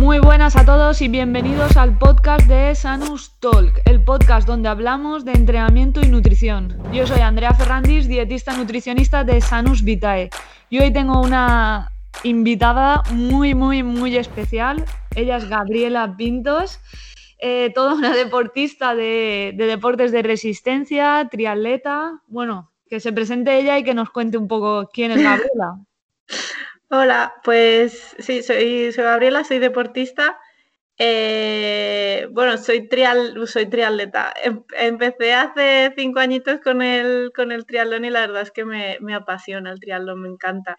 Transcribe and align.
Muy 0.00 0.18
buenas 0.18 0.56
a 0.56 0.64
todos 0.64 1.02
y 1.02 1.08
bienvenidos 1.08 1.76
al 1.76 1.98
podcast 1.98 2.46
de 2.46 2.74
Sanus 2.74 3.38
Talk, 3.38 3.82
el 3.84 4.02
podcast 4.02 4.48
donde 4.48 4.70
hablamos 4.70 5.26
de 5.26 5.32
entrenamiento 5.32 6.00
y 6.00 6.08
nutrición. 6.08 6.74
Yo 6.90 7.06
soy 7.06 7.20
Andrea 7.20 7.52
Ferrandis, 7.52 8.08
dietista 8.08 8.56
nutricionista 8.56 9.24
de 9.24 9.42
Sanus 9.42 9.84
Vitae. 9.84 10.30
Y 10.70 10.78
hoy 10.78 10.90
tengo 10.90 11.20
una 11.20 11.92
invitada 12.22 13.02
muy, 13.12 13.54
muy, 13.54 13.82
muy 13.82 14.16
especial. 14.16 14.86
Ella 15.14 15.36
es 15.36 15.46
Gabriela 15.50 16.16
Pintos, 16.16 16.80
eh, 17.38 17.70
toda 17.74 17.92
una 17.92 18.16
deportista 18.16 18.94
de, 18.94 19.52
de 19.54 19.66
deportes 19.66 20.12
de 20.12 20.22
resistencia, 20.22 21.28
triatleta. 21.30 22.22
Bueno, 22.26 22.72
que 22.88 23.00
se 23.00 23.12
presente 23.12 23.58
ella 23.58 23.78
y 23.78 23.84
que 23.84 23.92
nos 23.92 24.08
cuente 24.08 24.38
un 24.38 24.48
poco 24.48 24.88
quién 24.90 25.10
es 25.10 25.18
Gabriela. 25.22 25.76
Hola, 26.92 27.34
pues 27.44 28.16
sí, 28.18 28.42
soy, 28.42 28.90
Gabriela, 28.90 29.44
soy 29.44 29.60
deportista. 29.60 30.40
Eh, 30.98 32.26
bueno, 32.32 32.58
soy, 32.58 32.88
trial, 32.88 33.46
soy 33.46 33.66
triatleta. 33.66 34.34
Em, 34.42 34.64
empecé 34.78 35.34
hace 35.34 35.92
cinco 35.96 36.20
añitos 36.20 36.60
con 36.60 36.82
el, 36.82 37.32
con 37.34 37.52
el 37.52 37.64
triatlón 37.66 38.04
y 38.04 38.10
la 38.10 38.20
verdad 38.22 38.42
es 38.42 38.50
que 38.50 38.64
me, 38.64 38.98
apasiona 39.14 39.70
el 39.72 39.80
triatlón, 39.80 40.22
me 40.22 40.28
encanta. 40.28 40.76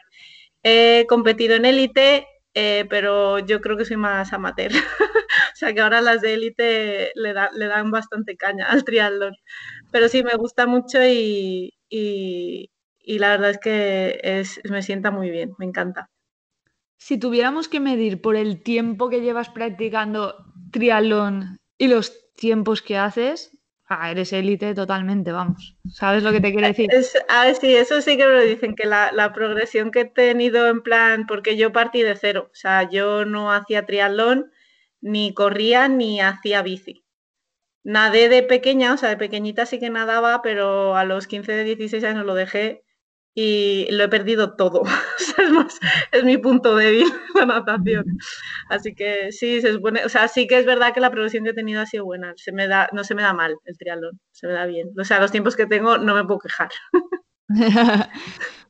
He 0.63 1.05
competido 1.09 1.55
en 1.55 1.65
élite, 1.65 2.27
eh, 2.55 2.85
pero 2.89 3.39
yo 3.39 3.61
creo 3.61 3.77
que 3.77 3.85
soy 3.85 3.97
más 3.97 4.33
amateur. 4.33 4.71
o 5.53 5.55
sea 5.55 5.73
que 5.73 5.81
ahora 5.81 6.01
las 6.01 6.21
de 6.21 6.33
élite 6.35 7.11
le, 7.15 7.33
le 7.53 7.67
dan 7.67 7.91
bastante 7.91 8.37
caña 8.37 8.67
al 8.69 8.83
triatlón. 8.85 9.35
Pero 9.91 10.09
sí, 10.09 10.23
me 10.23 10.35
gusta 10.35 10.67
mucho 10.67 10.99
y 11.05 11.73
la 13.05 13.29
verdad 13.29 13.51
es 13.51 13.57
que 13.57 14.19
es, 14.23 14.61
me 14.69 14.81
sienta 14.81 15.11
muy 15.11 15.29
bien, 15.29 15.53
me 15.57 15.65
encanta. 15.65 16.09
Si 16.97 17.17
tuviéramos 17.17 17.67
que 17.67 17.79
medir 17.79 18.21
por 18.21 18.35
el 18.35 18.61
tiempo 18.61 19.09
que 19.09 19.21
llevas 19.21 19.49
practicando 19.49 20.35
triatlón 20.71 21.57
y 21.77 21.87
los 21.87 22.31
tiempos 22.35 22.81
que 22.81 22.97
haces, 22.97 23.57
ah, 23.87 24.11
eres 24.11 24.33
élite 24.33 24.75
totalmente, 24.75 25.31
vamos. 25.31 25.77
¿Sabes 25.89 26.21
lo 26.21 26.31
que 26.31 26.41
te 26.41 26.51
quiero 26.51 26.67
decir? 26.67 26.89
a 27.27 27.45
ver, 27.45 27.55
sí, 27.55 27.75
eso 27.75 28.01
sí 28.01 28.17
que 28.17 28.27
me 28.27 28.33
lo 28.33 28.41
dicen, 28.41 28.75
que 28.75 28.85
la, 28.85 29.11
la, 29.11 29.33
progresión 29.33 29.89
que 29.89 30.01
he 30.01 30.05
tenido 30.05 30.67
en 30.67 30.83
plan, 30.83 31.25
porque 31.27 31.57
yo 31.57 31.71
partí 31.71 32.03
de 32.03 32.15
cero, 32.15 32.49
o 32.51 32.55
sea, 32.55 32.89
yo 32.89 33.25
no 33.25 33.51
hacía 33.51 33.85
triatlón, 33.85 34.51
ni 35.01 35.33
corría, 35.33 35.87
ni 35.87 36.21
hacía 36.21 36.61
bici. 36.61 37.03
Nadé 37.83 38.29
de 38.29 38.43
pequeña, 38.43 38.93
o 38.93 38.97
sea, 38.97 39.09
de 39.09 39.17
pequeñita 39.17 39.65
sí 39.65 39.79
que 39.79 39.89
nadaba, 39.89 40.41
pero 40.43 40.95
a 40.95 41.03
los 41.03 41.25
15, 41.25 41.51
de 41.51 41.63
16 41.63 42.03
años 42.03 42.25
lo 42.25 42.35
dejé 42.35 42.83
y 43.33 43.87
lo 43.91 44.03
he 44.03 44.09
perdido 44.09 44.55
todo. 44.55 44.83
es, 46.11 46.23
mi 46.23 46.37
punto 46.37 46.75
débil 46.75 47.07
la 47.35 47.45
natación. 47.45 48.05
Así 48.69 48.93
que 48.93 49.31
sí, 49.31 49.61
se 49.61 49.73
supone, 49.73 50.05
o 50.05 50.09
sea, 50.09 50.27
sí 50.27 50.47
que 50.47 50.59
es 50.59 50.65
verdad 50.65 50.93
que 50.93 50.99
la 50.99 51.11
progresión 51.11 51.43
que 51.43 51.51
he 51.51 51.53
tenido 51.53 51.81
ha 51.81 51.85
sido 51.85 52.05
buena. 52.05 52.33
Se 52.35 52.51
me 52.51 52.67
da, 52.67 52.89
no 52.93 53.03
se 53.03 53.15
me 53.15 53.21
da 53.21 53.33
mal 53.33 53.55
el 53.65 53.77
triatlón, 53.77 54.19
se 54.31 54.47
me 54.47 54.53
da 54.53 54.65
bien. 54.65 54.89
O 54.99 55.03
sea, 55.03 55.19
los 55.19 55.31
tiempos 55.31 55.55
que 55.55 55.65
tengo 55.65 55.97
no 55.97 56.15
me 56.15 56.25
puedo 56.25 56.39
quejar. 56.39 56.69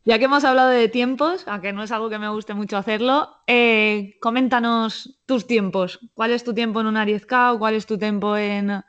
ya 0.06 0.20
que 0.20 0.26
hemos 0.26 0.44
hablado 0.44 0.70
de 0.70 0.90
tiempos, 0.90 1.44
aunque 1.48 1.74
no 1.74 1.84
es 1.84 1.92
algo 1.92 2.10
que 2.10 2.20
me 2.20 2.30
guste 2.30 2.54
mucho 2.54 2.78
hacerlo, 2.78 3.30
eh, 3.48 4.18
coméntanos 4.22 5.20
tus 5.26 5.48
tiempos. 5.48 6.00
¿Cuál 6.14 6.32
es 6.32 6.44
tu 6.44 6.54
tiempo 6.54 6.82
en 6.82 6.88
un 6.88 6.96
10K 6.96 7.56
o 7.56 7.60
cuál 7.60 7.76
es 7.76 7.86
tu 7.86 7.98
tiempo 7.98 8.38
en 8.38 8.84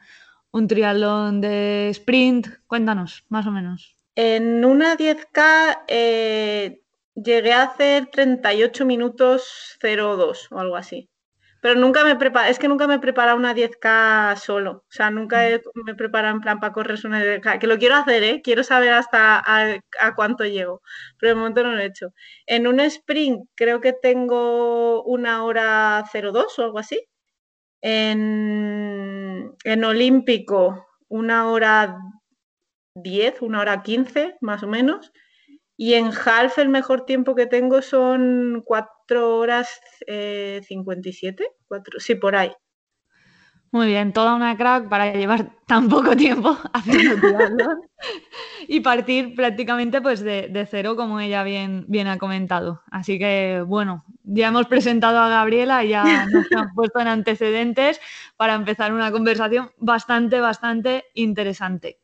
un 0.51 0.69
triatlón 0.69 1.41
de 1.41 1.89
sprint? 1.91 2.49
Cuéntanos, 2.67 3.25
más 3.29 3.47
o 3.47 3.51
menos. 3.51 3.97
En 4.15 4.65
una 4.65 4.97
10K 4.97 5.85
eh, 5.89 6.83
llegué 7.15 7.53
a 7.53 7.63
hacer 7.63 8.07
38 8.07 8.85
minutos 8.85 9.79
02 9.81 10.49
o 10.53 10.59
algo 10.59 10.77
así. 10.77 11.09
Pero 11.63 11.77
nunca 11.79 12.05
me 12.05 12.17
prepara, 12.17 12.49
es 12.49 12.59
que 12.59 12.67
nunca 12.69 12.89
me 12.89 12.99
prepara 12.99 13.37
una 13.37 13.55
10K 13.55 14.37
solo. 14.37 14.85
O 14.89 14.93
sea, 14.93 15.11
nunca 15.11 15.43
mm. 15.43 15.85
me 15.85 15.95
prepara 15.95 16.31
en 16.31 16.41
plan 16.41 16.59
para 16.61 16.73
correr 16.73 16.99
una 17.05 17.23
10K. 17.23 17.59
Que 17.61 17.67
lo 17.69 17.79
quiero 17.79 17.95
hacer, 17.95 18.25
¿eh? 18.25 18.43
Quiero 18.43 18.65
saber 18.65 18.93
hasta 18.93 19.43
a, 19.47 20.15
cuánto 20.17 20.45
llego. 20.45 20.83
Pero 21.19 21.31
de 21.31 21.37
momento 21.37 21.63
no 21.63 21.73
lo 21.73 21.79
he 21.81 21.87
hecho. 21.87 22.13
En 22.47 22.67
un 22.67 22.81
sprint 22.81 23.49
creo 23.55 23.81
que 23.81 23.93
tengo 23.93 25.05
una 25.05 25.45
hora 25.45 26.05
02 26.13 26.59
o 26.59 26.65
algo 26.65 26.79
así. 26.81 27.07
En, 27.81 29.55
en 29.65 29.85
olímpico 29.85 30.87
una 31.09 31.49
hora 31.51 31.97
10, 32.95 33.43
una 33.43 33.61
hora 33.61 33.83
15 33.83 34.37
más 34.41 34.63
o 34.63 34.67
menos. 34.67 35.13
Y 35.77 35.95
en 35.95 36.07
half 36.07 36.59
el 36.59 36.69
mejor 36.69 37.07
tiempo 37.07 37.35
que 37.35 37.47
tengo 37.47 37.83
son 37.83 38.63
4 38.65 39.39
horas 39.39 39.81
57, 40.07 41.43
eh, 41.43 41.47
4, 41.67 42.01
sí, 42.01 42.15
por 42.15 42.37
ahí. 42.37 42.53
Muy 43.73 43.87
bien, 43.87 44.13
toda 44.13 44.35
una 44.35 44.55
crack 44.55 44.91
para 44.91 45.15
llevar 45.15 45.51
tan 45.67 45.89
poco 45.89 46.15
tiempo 46.15 46.59
haciendo 46.75 47.19
triatlón 47.19 47.81
y 48.69 48.81
partir 48.81 49.35
prácticamente 49.35 50.03
pues 50.03 50.21
de, 50.21 50.69
cero, 50.71 50.95
como 50.95 51.21
ella 51.21 51.43
bien, 51.43 51.87
bien 51.89 52.07
ha 52.07 52.19
comentado. 52.19 52.83
Así 52.91 53.19
que 53.19 53.65
bueno, 53.67 54.05
ya 54.25 54.49
hemos 54.49 54.67
presentado 54.67 55.19
a 55.21 55.31
Gabriela 55.31 55.83
y 55.85 55.89
ya 55.89 56.27
nos 56.27 56.53
hemos 56.53 56.67
puesto 56.75 57.01
en 57.01 57.09
antecedentes 57.09 57.99
para 58.37 58.55
empezar 58.55 58.93
una 58.93 59.11
conversación 59.11 59.71
bastante, 59.79 60.41
bastante 60.41 61.05
interesante. 61.15 61.99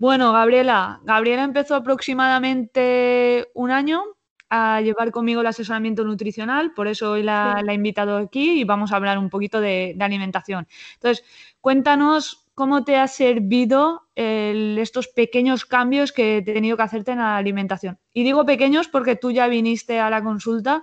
Bueno, 0.00 0.32
Gabriela, 0.32 1.02
Gabriela 1.04 1.44
empezó 1.44 1.74
aproximadamente 1.74 3.48
un 3.52 3.70
año 3.70 4.02
a 4.48 4.80
llevar 4.80 5.10
conmigo 5.10 5.42
el 5.42 5.46
asesoramiento 5.46 6.04
nutricional, 6.04 6.72
por 6.72 6.88
eso 6.88 7.10
hoy 7.10 7.22
la, 7.22 7.62
he 7.68 7.74
invitado 7.74 8.16
aquí 8.16 8.62
y 8.62 8.64
vamos 8.64 8.92
a 8.92 8.96
hablar 8.96 9.18
un 9.18 9.28
poquito 9.28 9.60
de, 9.60 9.94
alimentación. 10.00 10.66
Entonces, 10.94 11.22
cuéntanos 11.60 12.46
cómo 12.54 12.82
te 12.82 12.96
ha 12.96 13.06
servido 13.08 14.08
estos 14.14 15.08
pequeños 15.08 15.66
cambios 15.66 16.12
que 16.12 16.38
he 16.38 16.42
tenido 16.42 16.78
que 16.78 16.82
hacerte 16.82 17.12
en 17.12 17.18
la 17.18 17.36
alimentación. 17.36 17.98
Y 18.14 18.24
digo 18.24 18.46
pequeños 18.46 18.88
porque 18.88 19.16
tú 19.16 19.32
ya 19.32 19.48
viniste 19.48 20.00
a 20.00 20.08
la 20.08 20.24
consulta 20.24 20.82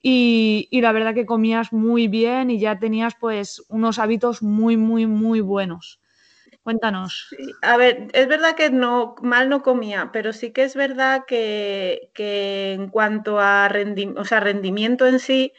y, 0.00 0.68
y 0.70 0.80
la 0.80 0.92
verdad 0.92 1.12
que 1.12 1.26
comías 1.26 1.70
muy 1.70 2.08
bien 2.08 2.50
y 2.50 2.58
ya 2.58 2.78
tenías 2.78 3.14
pues 3.14 3.62
unos 3.68 3.98
hábitos 3.98 4.42
muy, 4.42 4.78
muy, 4.78 5.06
muy 5.06 5.42
buenos. 5.42 6.00
Cuéntanos. 6.64 7.28
a 7.60 7.76
ver, 7.76 8.08
es 8.14 8.26
verdad 8.26 8.56
que 8.56 8.70
no 8.70 9.16
mal 9.20 9.50
no 9.50 9.62
comía, 9.62 10.08
pero 10.14 10.32
sí 10.32 10.50
que 10.50 10.64
es 10.64 10.74
verdad 10.74 11.24
que, 11.26 12.10
en 12.16 12.88
cuanto 12.88 13.38
a 13.38 13.68
rendimiento 13.68 15.06
en 15.06 15.20
sí, 15.20 15.52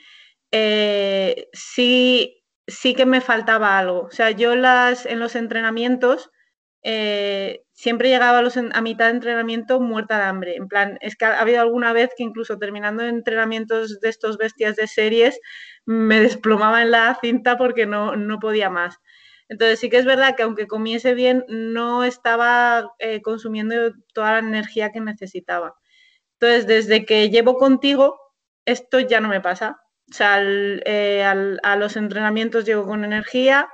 eh, 0.51 1.47
sí, 1.53 2.43
sí 2.67 2.95
que 2.95 3.05
me 3.05 3.21
faltaba 3.21 3.77
algo. 3.77 4.01
O 4.01 4.11
sea, 4.11 4.31
yo 4.31 4.55
las, 4.55 5.05
en 5.05 5.19
los 5.19 5.35
entrenamientos 5.35 6.31
eh, 6.83 7.63
siempre 7.73 8.09
llegaba 8.09 8.39
a, 8.39 8.81
mitad 8.81 9.05
de 9.05 9.11
entrenamiento 9.11 9.79
muerta 9.79 10.17
de 10.17 10.23
hambre. 10.23 10.55
En 10.55 10.67
plan, 10.67 10.97
es 11.01 11.15
que 11.15 11.25
ha, 11.25 11.39
habido 11.39 11.61
alguna 11.61 11.93
vez 11.93 12.11
que 12.17 12.23
incluso 12.23 12.57
terminando 12.57 13.03
entrenamientos 13.03 13.99
de 13.99 14.09
estos 14.09 14.37
bestias 14.37 14.75
de 14.75 14.87
series, 14.87 15.39
me 15.85 16.19
desplomaba 16.19 16.81
en 16.81 16.91
la 16.91 17.17
cinta 17.21 17.57
porque 17.57 17.85
no, 17.85 18.15
no 18.15 18.39
podía 18.39 18.69
más. 18.69 18.97
Entonces 19.49 19.79
sí 19.79 19.89
que 19.89 19.97
es 19.97 20.05
verdad 20.05 20.35
que 20.35 20.43
aunque 20.43 20.67
comiese 20.67 21.13
bien, 21.13 21.45
no 21.49 22.03
estaba 22.03 22.93
eh, 22.99 23.21
consumiendo 23.21 23.75
toda 24.13 24.33
la 24.33 24.39
energía 24.39 24.91
que 24.91 25.01
necesitaba. 25.01 25.75
Entonces, 26.39 26.67
desde 26.67 27.05
que 27.05 27.29
llevo 27.29 27.57
contigo, 27.57 28.19
esto 28.65 28.99
ya 28.99 29.21
no 29.21 29.29
me 29.29 29.41
pasa. 29.41 29.81
O 30.11 30.13
sea, 30.13 30.39
eh, 30.43 31.23
a 31.23 31.75
los 31.77 31.97
entrenamientos 31.97 32.65
llego 32.65 32.85
con 32.85 33.03
energía, 33.05 33.69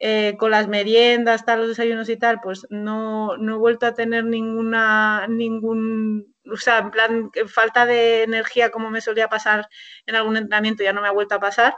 eh, 0.00 0.36
con 0.38 0.50
las 0.50 0.68
meriendas, 0.68 1.44
tal, 1.44 1.60
los 1.60 1.68
desayunos 1.70 2.08
y 2.08 2.16
tal, 2.18 2.40
pues 2.42 2.66
no, 2.70 3.36
no 3.38 3.54
he 3.56 3.58
vuelto 3.58 3.86
a 3.86 3.94
tener 3.94 4.24
ninguna, 4.24 5.26
ningún, 5.28 6.34
o 6.52 6.56
sea, 6.56 6.78
en 6.80 6.90
plan, 6.90 7.30
falta 7.48 7.86
de 7.86 8.24
energía 8.24 8.70
como 8.70 8.90
me 8.90 9.00
solía 9.00 9.28
pasar 9.28 9.68
en 10.06 10.16
algún 10.16 10.36
entrenamiento, 10.36 10.82
ya 10.84 10.92
no 10.92 11.02
me 11.02 11.08
ha 11.08 11.12
vuelto 11.12 11.36
a 11.36 11.40
pasar. 11.40 11.74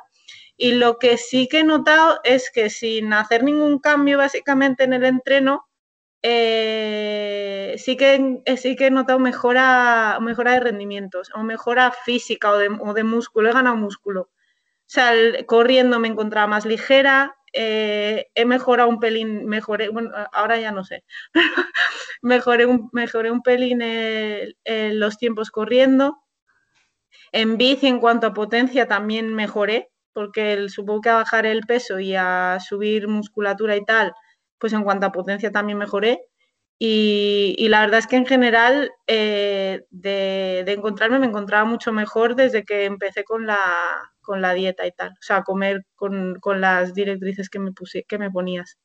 Y 0.56 0.72
lo 0.72 0.98
que 0.98 1.16
sí 1.18 1.48
que 1.48 1.60
he 1.60 1.64
notado 1.64 2.20
es 2.24 2.50
que 2.50 2.70
sin 2.70 3.12
hacer 3.12 3.42
ningún 3.42 3.78
cambio 3.78 4.18
básicamente 4.18 4.84
en 4.84 4.92
el 4.92 5.04
entreno, 5.04 5.66
eh, 6.26 7.74
sí, 7.78 7.96
que, 7.98 8.40
eh, 8.46 8.56
sí 8.56 8.76
que 8.76 8.86
he 8.86 8.90
notado 8.90 9.18
mejora, 9.18 10.18
mejora 10.22 10.52
de 10.52 10.60
rendimientos 10.60 11.30
o 11.34 11.42
mejora 11.42 11.92
física 11.92 12.50
o 12.50 12.58
de, 12.58 13.04
músculo, 13.04 13.50
he 13.50 13.52
ganado 13.52 13.76
músculo. 13.76 14.22
O 14.22 14.30
sea, 14.86 15.12
corriendo 15.46 15.98
me 16.00 16.08
encontraba 16.08 16.46
más 16.46 16.66
ligera, 16.66 17.36
eh, 17.52 18.28
he 18.34 18.44
mejorado 18.46 18.88
un 18.88 19.00
pelín, 19.00 19.46
mejoré, 19.46 19.88
bueno, 19.90 20.10
ahora 20.32 20.58
ya 20.58 20.72
no 20.72 20.84
sé, 20.84 21.04
mejoré, 22.22 22.66
un, 22.66 22.90
mejoré 22.92 23.30
un 23.30 23.42
pelín 23.42 23.80
los 24.64 25.18
tiempos 25.18 25.50
corriendo. 25.50 26.18
En 27.32 27.58
bici, 27.58 27.86
en 27.88 28.00
cuanto 28.00 28.28
a 28.28 28.34
potencia, 28.34 28.88
también 28.88 29.34
mejoré 29.34 29.90
porque 30.14 30.68
supongo 30.68 31.02
que 31.02 31.10
a 31.10 31.16
bajar 31.16 31.44
el 31.44 31.62
peso 31.62 31.98
y 31.98 32.14
a 32.14 32.58
subir 32.60 33.08
musculatura 33.08 33.76
y 33.76 33.84
tal, 33.84 34.12
pues 34.58 34.72
en 34.72 34.84
cuanto 34.84 35.06
a 35.06 35.12
potencia 35.12 35.50
también 35.50 35.78
mejoré. 35.78 36.20
Y, 36.78 37.66
la 37.68 37.80
verdad 37.80 38.00
es 38.00 38.06
que 38.06 38.16
en 38.16 38.26
general 38.26 38.90
eh, 39.06 39.84
de, 39.90 40.64
encontrarme 40.66 41.18
me 41.18 41.26
encontraba 41.26 41.64
mucho 41.64 41.92
mejor 41.92 42.34
desde 42.34 42.64
que 42.64 42.84
empecé 42.84 43.24
con 43.24 43.46
la, 43.46 43.58
con 44.20 44.42
la 44.42 44.54
dieta 44.54 44.86
y 44.86 44.92
tal, 44.92 45.10
o 45.10 45.22
sea, 45.22 45.42
comer 45.42 45.84
con, 45.94 46.40
las 46.60 46.94
directrices 46.94 47.48
que 47.48 47.58
me, 47.58 47.72
puse, 47.72 48.04
que 48.04 48.18
me 48.18 48.30
ponías. 48.30 48.78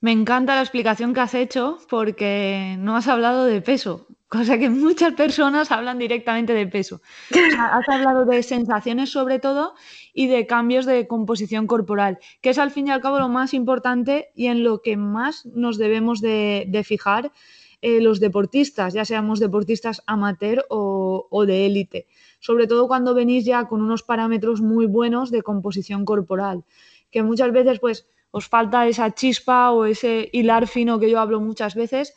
Me 0.00 0.12
encanta 0.12 0.54
la 0.54 0.62
explicación 0.62 1.12
que 1.12 1.20
has 1.20 1.34
hecho 1.34 1.78
porque 1.90 2.76
no 2.78 2.96
has 2.96 3.08
hablado 3.08 3.44
de 3.44 3.60
peso, 3.60 4.06
cosa 4.28 4.58
que 4.58 4.68
muchas 4.68 5.14
personas 5.14 5.72
hablan 5.72 5.98
directamente 5.98 6.52
de 6.52 6.66
peso. 6.66 7.00
has 7.58 7.88
hablado 7.88 8.24
de 8.26 8.42
sensaciones 8.42 9.10
sobre 9.10 9.38
todo 9.38 9.74
y 10.12 10.26
de 10.28 10.46
cambios 10.46 10.86
de 10.86 11.06
composición 11.06 11.66
corporal, 11.66 12.18
que 12.40 12.50
es 12.50 12.58
al 12.58 12.70
fin 12.70 12.88
y 12.88 12.90
al 12.90 13.00
cabo 13.00 13.18
lo 13.18 13.28
más 13.28 13.54
importante 13.54 14.30
y 14.34 14.46
en 14.46 14.62
lo 14.62 14.82
que 14.82 14.96
más 14.96 15.46
nos 15.46 15.78
debemos 15.78 16.20
de, 16.20 16.82
fijar 16.84 17.32
eh, 17.80 18.00
los 18.00 18.20
deportistas, 18.20 18.92
ya 18.94 19.04
seamos 19.04 19.40
deportistas 19.40 20.02
amateur 20.06 20.66
o, 20.68 21.26
o 21.30 21.46
de 21.46 21.66
élite, 21.66 22.06
sobre 22.40 22.66
todo 22.66 22.88
cuando 22.88 23.14
venís 23.14 23.44
ya 23.44 23.66
con 23.66 23.82
unos 23.82 24.02
parámetros 24.02 24.60
muy 24.60 24.86
buenos 24.86 25.30
de 25.30 25.42
composición 25.42 26.04
corporal, 26.04 26.64
que 27.10 27.22
muchas 27.22 27.52
veces 27.52 27.78
pues 27.78 28.06
os 28.30 28.46
falta 28.46 28.86
esa 28.86 29.14
chispa 29.14 29.70
o 29.70 29.84
ese 29.86 30.28
hilar 30.32 30.66
fino 30.66 30.98
que 30.98 31.10
yo 31.10 31.18
hablo 31.20 31.40
muchas 31.40 31.74
veces, 31.74 32.14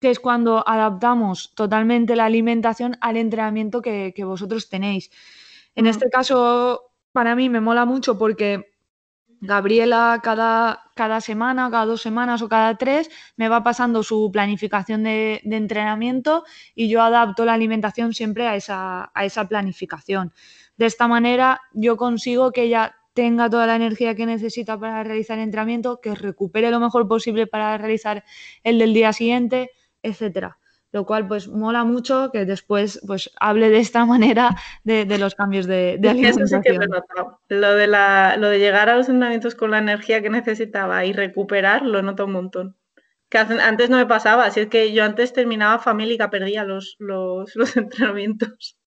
que 0.00 0.10
es 0.10 0.20
cuando 0.20 0.66
adaptamos 0.66 1.54
totalmente 1.54 2.16
la 2.16 2.26
alimentación 2.26 2.96
al 3.00 3.16
entrenamiento 3.16 3.82
que, 3.82 4.12
vosotros 4.24 4.68
tenéis. 4.68 5.10
En 5.74 5.86
este 5.86 6.08
caso, 6.10 6.92
para 7.12 7.34
mí 7.34 7.48
me 7.48 7.60
mola 7.60 7.84
mucho 7.84 8.18
porque 8.18 8.70
Gabriela 9.40 10.20
cada, 10.22 10.90
cada, 10.96 11.20
semana, 11.20 11.70
cada 11.70 11.86
dos 11.86 12.02
semanas 12.02 12.42
o 12.42 12.48
cada 12.48 12.76
tres 12.76 13.08
me 13.36 13.48
va 13.48 13.62
pasando 13.62 14.02
su 14.02 14.30
planificación 14.32 15.04
de, 15.04 15.40
de, 15.44 15.56
entrenamiento 15.56 16.44
y 16.74 16.88
yo 16.88 17.02
adapto 17.02 17.44
la 17.44 17.54
alimentación 17.54 18.14
siempre 18.14 18.48
a 18.48 18.56
esa, 18.56 19.10
a 19.14 19.24
esa 19.24 19.46
planificación. 19.48 20.32
De 20.76 20.86
esta 20.86 21.06
manera 21.06 21.60
yo 21.72 21.96
consigo 21.96 22.50
que 22.50 22.62
ella 22.62 22.96
tenga 23.18 23.50
toda 23.50 23.66
la 23.66 23.74
energía 23.74 24.14
que 24.14 24.26
necesita 24.26 24.78
para 24.78 25.02
realizar 25.02 25.38
el 25.38 25.44
entrenamiento, 25.44 26.00
que 26.00 26.14
recupere 26.14 26.70
lo 26.70 26.78
mejor 26.78 27.08
posible 27.08 27.48
para 27.48 27.76
realizar 27.76 28.24
el 28.62 28.78
del 28.78 28.94
día 28.94 29.12
siguiente, 29.12 29.70
etcétera. 30.02 30.58
Lo 30.90 31.04
cual 31.04 31.28
pues 31.28 31.48
mola 31.48 31.84
mucho 31.84 32.30
que 32.32 32.46
después 32.46 33.00
pues 33.06 33.30
hable 33.38 33.68
de 33.68 33.78
esta 33.78 34.06
manera 34.06 34.56
de, 34.84 35.04
los 35.18 35.34
cambios 35.34 35.66
de, 35.66 36.00
alimentación. 36.02 36.62
Lo 37.48 37.74
de, 37.74 37.86
la, 37.86 38.36
lo 38.38 38.48
de 38.48 38.58
llegar 38.58 38.88
a 38.88 38.96
los 38.96 39.08
entrenamientos 39.08 39.54
con 39.54 39.70
la 39.70 39.78
energía 39.78 40.22
que 40.22 40.30
necesitaba 40.30 41.04
y 41.04 41.12
recuperar 41.12 41.82
lo 41.82 42.00
noto 42.02 42.24
un 42.24 42.32
montón. 42.32 42.76
Que 43.28 43.36
antes 43.36 43.90
no 43.90 43.98
me 43.98 44.06
pasaba, 44.06 44.46
así 44.46 44.60
es 44.60 44.68
que 44.68 44.92
yo 44.94 45.04
antes 45.04 45.34
terminaba 45.34 45.78
famélica, 45.78 46.30
perdía 46.30 46.64
los, 46.64 46.96
los, 46.98 47.54
los 47.54 47.76
entrenamientos. 47.76 48.78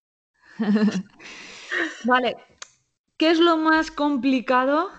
vale, 2.06 2.36
¿Qué 3.22 3.30
es 3.30 3.40
lo 3.40 3.56
más 3.56 3.92
complicado 3.92 4.90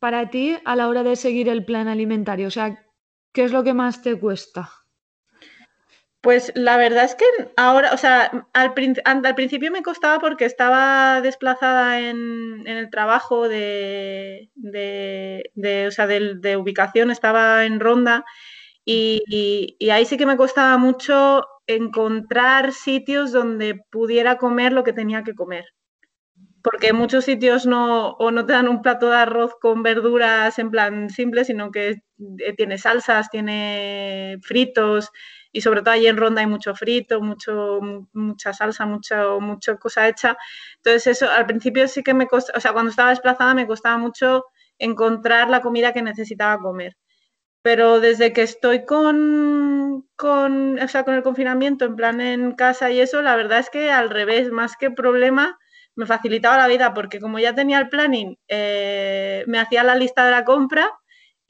para 0.00 0.30
ti 0.30 0.56
a 0.64 0.74
la 0.74 0.88
hora 0.88 1.04
de 1.04 1.14
seguir 1.14 1.48
el 1.48 1.64
plan 1.64 1.86
alimentario? 1.86 2.48
O 2.48 2.50
sea, 2.50 2.84
¿qué 3.32 3.44
es 3.44 3.52
lo 3.52 3.62
que 3.62 3.72
más 3.72 4.02
te 4.02 4.18
cuesta? 4.18 4.68
Pues 6.20 6.50
la 6.56 6.76
verdad 6.76 7.04
es 7.04 7.14
que 7.14 7.24
ahora, 7.56 7.92
o 7.92 7.96
sea, 7.96 8.48
al, 8.52 8.74
principio 8.74 9.70
me 9.70 9.82
costaba 9.82 10.18
porque 10.18 10.46
estaba 10.46 11.20
desplazada 11.20 12.00
en, 12.00 12.66
el 12.66 12.90
trabajo 12.90 13.48
de, 13.48 14.50
o 15.86 15.90
sea, 15.92 16.06
de, 16.08 16.56
ubicación, 16.56 17.12
estaba 17.12 17.64
en 17.66 17.78
Ronda 17.78 18.24
y, 18.84 19.76
ahí 19.92 20.06
sí 20.06 20.16
que 20.16 20.26
me 20.26 20.36
costaba 20.36 20.76
mucho 20.76 21.46
encontrar 21.68 22.72
sitios 22.72 23.32
donde 23.32 23.80
pudiera 23.90 24.38
comer 24.38 24.72
lo 24.72 24.84
que 24.84 24.92
tenía 24.92 25.22
que 25.22 25.34
comer 25.34 25.66
porque 26.62 26.92
muchos 26.92 27.24
sitios 27.24 27.66
no, 27.66 28.10
o 28.10 28.30
no 28.30 28.44
te 28.44 28.52
dan 28.52 28.68
un 28.68 28.82
plato 28.82 29.08
de 29.08 29.16
arroz 29.16 29.54
con 29.60 29.82
verduras 29.82 30.58
en 30.58 30.70
plan 30.70 31.08
simple, 31.08 31.44
sino 31.44 31.70
que 31.70 32.02
eh, 32.38 32.52
tiene 32.56 32.78
salsas, 32.78 33.30
tiene 33.30 34.38
fritos, 34.42 35.10
y 35.52 35.60
sobre 35.60 35.80
todo 35.82 35.92
allí 35.92 36.06
en 36.06 36.16
Ronda 36.16 36.40
hay 36.40 36.46
mucho 36.46 36.74
frito, 36.74 37.20
mucho, 37.20 37.80
mucha 38.12 38.52
salsa, 38.52 38.86
mucho, 38.86 39.78
cosa 39.80 40.08
hecha. 40.08 40.36
Entonces 40.76 41.06
eso 41.06 41.30
al 41.30 41.46
principio 41.46 41.88
sí 41.88 42.02
que 42.02 42.14
me 42.14 42.26
costaba, 42.26 42.58
o 42.58 42.60
sea, 42.60 42.72
cuando 42.72 42.90
estaba 42.90 43.10
desplazada 43.10 43.54
me 43.54 43.66
costaba 43.66 43.98
mucho 43.98 44.44
encontrar 44.78 45.50
la 45.50 45.60
comida 45.60 45.92
que 45.92 46.02
necesitaba 46.02 46.58
comer. 46.60 46.96
Pero 47.62 48.00
desde 48.00 48.32
que 48.32 48.42
estoy 48.42 48.84
con, 48.84 50.06
con, 50.16 50.78
o 50.78 50.88
sea, 50.88 51.04
con 51.04 51.14
el 51.14 51.22
confinamiento, 51.22 51.84
en 51.86 51.96
plan 51.96 52.20
en 52.20 52.52
casa 52.52 52.90
y 52.90 53.00
eso, 53.00 53.22
la 53.22 53.36
verdad 53.36 53.58
es 53.58 53.70
que 53.70 53.90
al 53.90 54.10
revés, 54.10 54.50
más 54.50 54.76
que 54.76 54.90
problema, 54.90 55.58
me 55.96 56.06
facilitaba 56.06 56.56
la 56.56 56.68
vida 56.68 56.94
porque 56.94 57.20
como 57.20 57.38
ya 57.40 57.54
tenía 57.54 57.78
el 57.78 57.88
planning, 57.88 58.38
eh, 58.48 59.44
me 59.48 59.58
hacía 59.58 59.82
la 59.82 59.96
lista 59.96 60.24
de 60.24 60.30
la 60.30 60.44
compra 60.44 60.92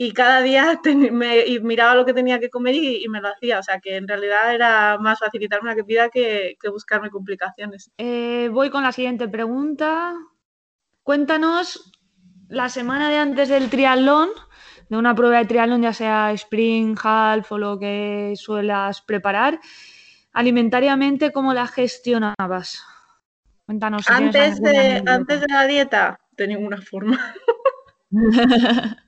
y 0.00 0.12
cada 0.12 0.40
día 0.42 0.80
me, 1.12 1.44
miraba 1.60 1.96
lo 1.96 2.06
que 2.06 2.14
tenía 2.14 2.38
que 2.38 2.48
comer 2.48 2.76
y, 2.76 3.06
me 3.08 3.20
lo 3.20 3.28
hacía. 3.28 3.58
O 3.58 3.62
sea 3.62 3.80
que 3.80 3.96
en 3.96 4.06
realidad 4.06 4.54
era 4.54 4.96
más 4.98 5.18
facilitarme 5.18 5.74
la 5.74 6.08
que, 6.08 6.56
que 6.58 6.68
buscarme 6.70 7.10
complicaciones. 7.10 7.90
Eh, 7.98 8.48
voy 8.50 8.70
con 8.70 8.84
la 8.84 8.92
siguiente 8.92 9.28
pregunta. 9.28 10.14
Cuéntanos 11.02 11.92
la 12.48 12.68
semana 12.68 13.10
de 13.10 13.16
antes 13.16 13.48
del 13.48 13.68
triatlón, 13.68 14.30
de 14.88 14.96
una 14.96 15.14
prueba 15.14 15.38
de 15.38 15.46
triatlón, 15.46 15.82
ya 15.82 15.92
sea 15.92 16.32
sprint, 16.32 16.98
half 17.02 17.50
o 17.50 17.58
lo 17.58 17.78
que 17.78 18.34
suelas 18.36 19.02
preparar, 19.02 19.58
alimentariamente, 20.32 21.32
¿cómo 21.32 21.52
la 21.52 21.66
gestionabas? 21.66 22.84
antes, 23.66 24.62
de, 24.62 25.02
antes 25.06 25.40
de 25.42 25.46
la 25.48 25.66
dieta, 25.66 26.20
de 26.36 26.46
ninguna 26.46 26.80
forma. 26.80 27.34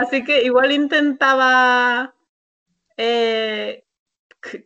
así 0.00 0.24
que 0.24 0.42
igual 0.42 0.72
intentaba 0.72 2.14
eh, 2.96 3.84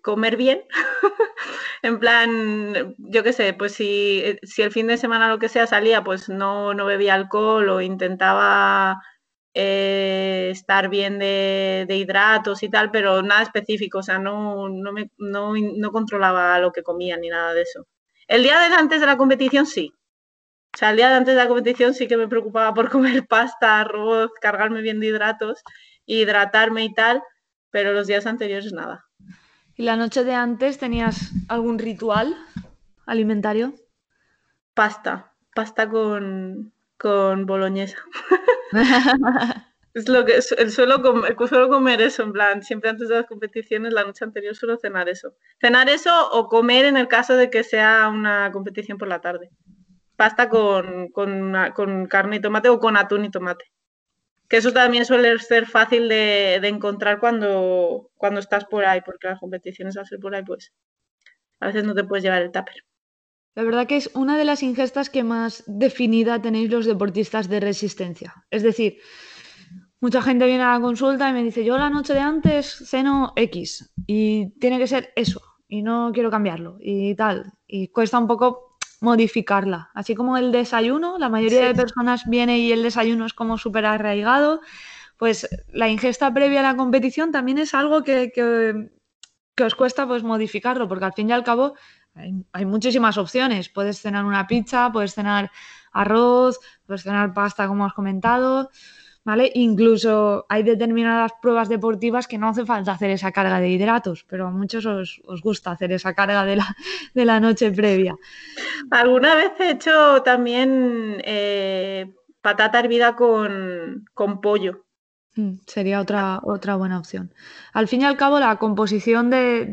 comer 0.03 0.37
bien. 0.37 0.65
en 1.83 1.99
plan, 1.99 2.95
yo 2.99 3.23
qué 3.23 3.33
sé, 3.33 3.53
pues 3.55 3.73
si, 3.75 4.23
si, 4.43 4.63
el 4.63 4.73
fin 4.73 4.87
de 4.87 4.97
semana 4.97 5.29
lo 5.29 5.39
que 5.39 5.49
sea 5.49 5.67
salía, 5.67 6.03
pues 6.05 6.29
no, 6.29 6.75
no 6.75 6.87
bebía 6.87 7.15
alcohol 7.15 7.69
o 7.69 7.81
intentaba 7.81 9.03
eh, 9.55 10.49
estar 10.51 10.89
bien 10.89 11.19
de, 11.19 11.87
hidratos 11.89 12.63
y 12.63 12.69
tal, 12.71 12.91
pero 12.91 13.23
nada 13.23 13.43
específico, 13.43 13.99
o 13.99 14.03
sea, 14.03 14.19
no, 14.19 14.69
no, 14.69 14.93
me, 14.93 15.11
no, 15.19 15.53
no 15.55 15.93
controlaba 15.93 16.59
lo 16.59 16.73
que 16.73 16.83
comía 16.83 17.17
ni 17.17 17.29
nada 17.29 17.55
de 17.55 17.63
eso. 17.63 17.87
El 18.27 18.43
día 18.43 18.65
antes 18.77 19.01
de 19.01 19.07
la 19.07 19.17
competición 19.17 19.67
sí. 19.67 19.93
O 20.75 20.77
sea, 20.77 20.91
el 20.91 20.97
día 20.97 21.09
de 21.09 21.15
antes 21.15 21.35
de 21.37 21.41
la 21.41 21.47
competición 21.47 21.95
sí 21.95 22.09
que 22.09 22.17
me 22.17 22.27
preocupaba 22.27 22.75
por 22.75 22.91
comer 22.91 23.27
pasta, 23.27 23.81
arroz, 23.81 24.33
cargarme 24.41 24.83
bien 24.83 24.99
de 24.99 25.07
hidratos, 25.07 25.63
hidratarme 26.05 26.85
y 26.85 26.93
tal, 26.93 27.23
pero 27.71 27.93
los 27.93 28.09
días 28.09 28.27
anteriores 28.27 28.73
nada. 28.73 29.05
¿Y 29.77 29.85
la 29.85 29.97
noche 29.97 30.25
de 30.25 30.35
antes 30.35 30.79
tenías 30.79 31.31
algún 31.49 31.79
ritual 31.79 32.37
alimentario? 33.07 33.75
Pasta, 34.75 35.33
pasta 35.55 35.89
con, 35.89 36.73
con 36.99 37.47
boloñesa. 37.47 37.99
Es 39.95 40.09
lo 40.09 40.25
que 40.25 40.43
suelo 40.43 41.01
comer, 41.03 41.37
suelo 41.49 41.69
comer 41.69 42.03
eso, 42.03 42.25
en 42.25 42.33
plan, 42.33 42.65
siempre 42.65 42.91
antes 42.91 43.09
de 43.09 43.15
las 43.15 43.27
competiciones, 43.27 43.93
la 43.93 44.03
noche 44.03 44.25
anterior 44.25 44.57
suelo 44.57 44.77
cenar 44.77 45.09
eso. 45.09 45.37
Cenar 45.61 45.89
eso 45.89 46.33
o 46.33 46.49
comer 46.49 46.87
en 46.87 46.97
el 46.97 47.07
caso 47.07 47.37
de 47.37 47.49
que 47.49 47.63
sea 47.63 48.09
una 48.09 48.51
competición 48.51 48.99
por 48.99 49.07
la 49.07 49.21
tarde. 49.21 49.51
Pasta 50.17 50.49
con, 50.49 51.09
con, 51.09 52.07
carne 52.09 52.37
y 52.37 52.41
tomate 52.41 52.69
o 52.69 52.79
con 52.79 52.97
atún 52.97 53.25
y 53.25 53.31
tomate. 53.31 53.65
Que 54.49 54.59
eso 54.59 54.73
también 54.73 55.05
suele 55.05 55.39
ser 55.39 55.67
fácil 55.67 56.09
de, 56.09 56.57
encontrar 56.57 57.19
cuando, 57.19 58.11
cuando 58.15 58.41
estás 58.41 58.65
por 58.67 58.85
ahí, 58.85 59.01
porque 59.05 59.29
las 59.29 59.41
competiciones 59.41 59.97
al 59.97 60.07
ser 60.07 60.21
por 60.21 60.35
ahí, 60.35 60.45
pues 60.45 60.73
a 61.61 61.67
veces 61.67 61.85
no 61.85 61.95
te 61.95 62.05
puedes 62.05 62.23
llevar 62.23 62.43
el 62.43 62.53
tupper. 62.53 62.85
La 63.55 63.63
verdad 63.63 63.87
que 63.87 63.97
es 63.97 64.11
una 64.15 64.37
de 64.37 64.45
las 64.45 64.63
ingestas 64.63 65.11
que 65.11 65.23
más 65.23 65.63
definida 65.67 66.43
tenéis 66.43 66.71
los 66.71 66.87
deportistas 66.87 67.49
de 67.49 67.61
resistencia. 67.61 68.35
Es 68.51 68.63
decir, 68.63 68.99
mucha 70.01 70.21
gente 70.23 70.47
viene 70.47 70.65
a 70.65 70.73
la 70.73 70.81
consulta 70.81 71.31
y 71.31 71.33
me 71.33 71.45
dice, 71.45 71.65
yo 71.65 71.79
la 71.79 71.89
noche 71.89 72.15
de 72.15 72.21
antes 72.21 72.67
ceno 72.89 73.33
X 73.37 73.93
y 74.07 74.51
tiene 74.59 74.79
que 74.79 74.89
ser 74.89 75.13
eso 75.15 75.41
y 75.69 75.83
no 75.83 76.11
quiero 76.13 76.31
cambiarlo 76.31 76.79
y 76.81 77.15
tal. 77.15 77.53
Y 77.67 77.89
cuesta 77.89 78.19
un 78.19 78.27
poco 78.27 78.74
modificarla. 79.05 79.91
Así 79.95 80.15
como 80.15 80.37
el 80.37 80.51
desayuno, 80.51 81.19
la 81.19 81.29
mayoría 81.29 81.67
de 81.67 81.75
personas 81.75 82.25
viene 82.27 82.59
y 82.59 82.73
el 82.73 82.83
desayuno 82.83 83.27
es 83.27 83.35
como 83.35 83.59
súper 83.59 83.87
arraigado, 83.87 84.61
pues 85.17 85.49
la 85.69 85.89
ingesta 85.89 86.33
previa 86.35 86.61
a 86.61 86.73
la 86.73 86.77
competición 86.77 87.31
también 87.31 87.59
es 87.59 87.75
algo 87.75 88.03
que, 88.03 88.33
que, 88.35 88.91
os 89.63 89.75
cuesta 89.77 90.07
pues 90.07 90.25
modificarlo, 90.25 90.89
porque 90.89 91.05
al 91.05 91.13
fin 91.13 91.31
y 91.31 91.33
al 91.33 91.45
cabo 91.45 91.75
hay, 92.15 92.45
hay 92.53 92.65
muchísimas 92.65 93.17
opciones. 93.19 93.69
Puedes 93.69 94.01
cenar 94.01 94.25
una 94.25 94.47
pizza, 94.49 94.91
puedes 94.91 95.15
cenar 95.15 95.53
arroz, 95.93 96.59
puedes 96.87 97.05
cenar 97.05 97.33
pasta 97.33 97.69
como 97.69 97.87
has 97.87 97.93
comentado 97.93 98.71
¿vale? 99.25 99.51
Incluso 99.55 100.47
hay 100.49 100.63
determinadas 100.63 101.33
pruebas 101.41 101.69
deportivas 101.69 102.29
que 102.29 102.39
no 102.39 102.49
hace 102.49 102.65
falta 102.65 102.93
hacer 102.93 103.11
esa 103.11 103.33
carga 103.33 103.59
de 103.59 103.71
hidratos, 103.71 104.25
pero 104.29 104.47
a 104.47 104.51
muchos 104.51 104.87
os, 104.87 105.21
gusta 105.43 105.73
hacer 105.73 105.93
esa 105.93 106.15
carga 106.15 106.45
de 106.45 106.57
la, 106.57 106.77
de 107.15 107.25
la, 107.25 107.41
noche 107.41 107.73
previa. 107.73 108.15
Alguna 108.91 109.35
vez 109.35 109.53
he 109.59 109.71
hecho 109.71 110.23
también 110.23 111.21
eh, 111.25 112.15
patata 112.41 112.79
hervida 112.81 113.17
con, 113.17 114.05
pollo. 114.43 114.85
Mm, 115.37 115.55
sería 115.67 116.01
otra, 116.01 116.41
otra 116.43 116.77
buena 116.77 116.99
opción. 116.99 117.33
Al 117.73 117.89
fin 117.89 118.03
y 118.03 118.05
al 118.05 118.17
cabo, 118.17 118.39
la 118.39 118.57
composición 118.57 119.31
de, 119.31 119.65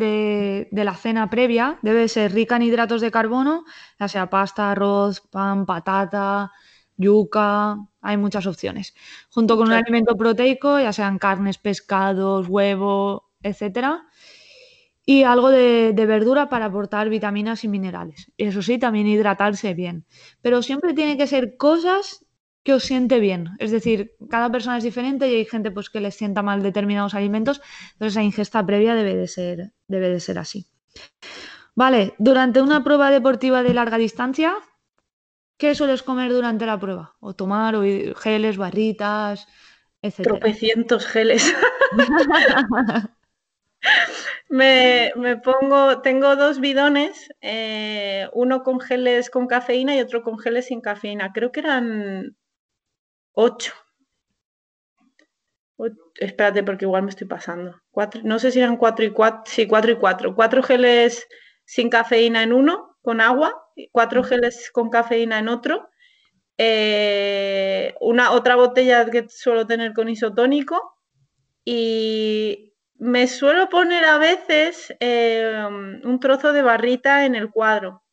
de, 0.71 0.83
la 0.83 0.95
cena 0.95 1.29
previa 1.29 1.77
debe 1.81 2.07
ser 2.07 2.33
rica 2.33 2.55
en 2.55 2.63
hidratos 2.63 3.01
de 3.01 3.11
carbono, 3.11 3.65
ya 3.99 4.07
sea 4.07 4.29
pasta, 4.29 4.71
arroz, 4.71 5.21
pan, 5.29 5.65
patata, 5.65 6.51
yuca, 7.01 7.77
hay 8.01 8.17
muchas 8.17 8.47
opciones. 8.47 8.93
Junto 9.29 9.57
con 9.57 9.67
un 9.67 9.73
alimento 9.73 10.15
proteico, 10.15 10.79
ya 10.79 10.93
sean 10.93 11.19
carnes, 11.19 11.57
pescados, 11.57 12.47
huevo, 12.47 13.31
etcétera. 13.43 14.05
Y 15.05 15.23
algo 15.23 15.49
de, 15.49 15.93
verdura 15.93 16.47
para 16.49 16.65
aportar 16.65 17.09
vitaminas 17.09 17.63
y 17.63 17.67
minerales. 17.67 18.31
Y 18.37 18.45
eso 18.45 18.61
sí, 18.61 18.77
también 18.77 19.07
hidratarse 19.07 19.73
bien. 19.73 20.05
Pero 20.41 20.61
siempre 20.61 20.93
tiene 20.93 21.17
que 21.17 21.27
ser 21.27 21.57
cosas 21.57 22.25
que 22.63 22.73
os 22.73 22.83
siente 22.83 23.19
bien. 23.19 23.49
Es 23.57 23.71
decir, 23.71 24.13
cada 24.29 24.51
persona 24.51 24.77
es 24.77 24.83
diferente 24.83 25.29
y 25.31 25.35
hay 25.35 25.45
gente 25.45 25.71
pues, 25.71 25.89
que 25.89 25.99
les 25.99 26.15
sienta 26.15 26.43
mal 26.43 26.61
determinados 26.61 27.15
alimentos. 27.15 27.61
Entonces 27.93 28.15
la 28.15 28.23
ingesta 28.23 28.65
previa 28.65 28.93
debe 28.93 29.15
de 29.15 29.27
ser, 29.27 29.73
debe 29.87 30.09
de 30.09 30.19
ser 30.19 30.37
así. 30.37 30.67
Vale, 31.73 32.13
durante 32.19 32.61
una 32.61 32.83
prueba 32.83 33.09
deportiva 33.09 33.63
de 33.63 33.73
larga 33.73 33.97
distancia, 33.97 34.55
¿Qué 35.61 35.75
sueles 35.75 36.01
comer 36.01 36.31
durante 36.31 36.65
la 36.65 36.79
prueba? 36.79 37.15
O 37.19 37.35
tomar, 37.35 37.75
o 37.75 37.83
geles, 38.15 38.57
barritas, 38.57 39.47
etc. 40.01 40.23
Tropecientos 40.23 41.05
geles. 41.05 41.53
me, 44.49 45.11
pongo, 45.43 46.01
tengo 46.01 46.35
dos 46.35 46.59
bidones, 46.59 47.29
eh, 47.41 48.27
uno 48.33 48.63
con 48.63 48.79
geles 48.79 49.29
con 49.29 49.45
cafeína 49.45 49.95
y 49.95 49.99
otro 49.99 50.23
con 50.23 50.39
geles 50.39 50.65
sin 50.65 50.81
cafeína. 50.81 51.31
Creo 51.31 51.51
que 51.51 51.59
eran 51.59 52.35
ocho. 53.33 53.73
espérate, 56.15 56.63
porque 56.63 56.85
igual 56.85 57.03
me 57.03 57.11
estoy 57.11 57.27
pasando. 57.27 57.79
No 58.23 58.39
sé 58.39 58.49
si 58.49 58.57
eran 58.57 58.77
cuatro 58.77 59.05
y 59.05 59.11
cuatro. 59.11 59.43
Sí, 59.45 59.67
cuatro 59.67 59.91
y 59.91 59.97
cuatro. 59.97 60.33
Cuatro 60.33 60.63
geles 60.63 61.27
sin 61.65 61.91
cafeína 61.91 62.41
en 62.41 62.51
uno, 62.51 62.97
con 63.03 63.21
agua 63.21 63.61
cuatro 63.91 64.23
geles 64.23 64.71
con 64.71 64.89
cafeína 64.89 65.39
en 65.39 65.49
otro, 65.49 65.89
eh, 66.57 67.95
una 68.01 68.31
otra 68.31 68.55
botella 68.55 69.09
que 69.09 69.27
suelo 69.29 69.65
tener 69.65 69.93
con 69.93 70.09
isotónico 70.09 70.95
y 71.65 72.73
me 72.95 73.27
suelo 73.27 73.69
poner 73.69 74.05
a 74.05 74.17
veces 74.17 74.93
eh, 74.99 75.65
un 76.03 76.19
trozo 76.19 76.53
de 76.53 76.61
barrita 76.61 77.25
en 77.25 77.35
el 77.35 77.49
cuadro, 77.49 78.03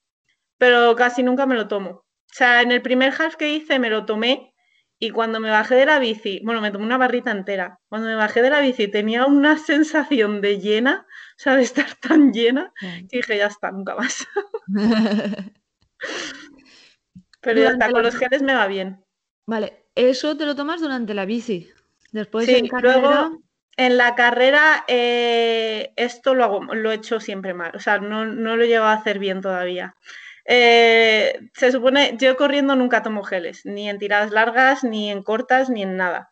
pero 0.59 0.97
casi 0.97 1.23
nunca 1.23 1.47
me 1.47 1.57
lo 1.57 1.69
tomo. 1.69 1.91
O 1.91 2.35
sea, 2.35 2.63
en 2.63 2.73
el 2.73 2.83
primer 2.83 3.13
half 3.19 3.37
que 3.37 3.51
hice 3.51 3.79
me 3.79 3.91
lo 3.91 4.07
tomé 4.07 4.55
y 4.99 5.11
cuando 5.11 5.41
me 5.41 5.51
bajé 5.51 5.77
de 5.77 5.87
la 5.87 5.99
bici, 5.99 6.41
bueno, 6.45 6.61
me 6.61 6.71
tomé 6.71 6.85
una 6.85 6.99
barrita 6.99 7.31
entera. 7.31 7.79
Cuando 7.89 8.09
me 8.09 8.15
bajé 8.17 8.43
de 8.43 8.51
la 8.51 8.61
bici 8.61 8.89
tenía 8.89 9.27
una 9.27 9.57
sensación 9.59 10.41
de 10.41 10.59
llena, 10.59 11.07
o 11.09 11.39
sea, 11.39 11.57
de 11.57 11.63
estar 11.63 11.95
tan 11.95 12.33
llena, 12.33 12.73
que 12.81 13.19
dije, 13.19 13.39
ya 13.39 13.47
está, 13.47 13.71
nunca 13.71 13.95
más. 13.95 14.27
Pero 17.41 17.61
ya 17.61 17.71
está, 17.71 17.91
con 17.91 18.03
los 18.03 18.17
geles 18.17 18.43
me 18.43 18.55
va 18.55 18.67
bien. 18.67 19.05
Vale, 19.47 19.87
eso 19.95 20.37
te 20.37 20.45
lo 20.45 20.57
tomas 20.57 20.81
durante 20.81 21.15
la 21.15 21.25
bici. 21.25 21.71
Después 22.13 22.47
sí, 22.47 22.69
luego 22.83 23.43
en 23.77 23.97
la 23.97 24.15
carrera 24.17 24.85
eh, 24.89 25.93
esto 25.97 26.35
lo 26.35 26.45
hago, 26.45 26.75
lo 26.75 26.91
he 26.91 26.97
hecho 26.97 27.21
siempre 27.21 27.55
mal. 27.55 27.71
O 27.75 27.79
sea, 27.79 27.99
no, 27.99 28.25
lo 28.25 28.63
he 28.63 28.67
llegado 28.67 28.87
a 28.87 28.95
hacer 28.95 29.19
bien 29.19 29.41
todavía. 29.41 29.95
Eh, 30.51 31.39
se 31.53 31.71
supone, 31.73 32.17
yo 32.19 32.37
corriendo 32.37 32.75
nunca 32.75 33.03
tomo 33.03 33.23
geles, 33.23 33.67
ni 33.67 33.89
en 33.89 33.99
tiradas 33.99 34.31
largas, 34.33 34.83
ni 34.83 35.11
en 35.11 35.23
cortas, 35.23 35.69
ni 35.69 35.83
en 35.83 35.97
nada. 35.97 36.31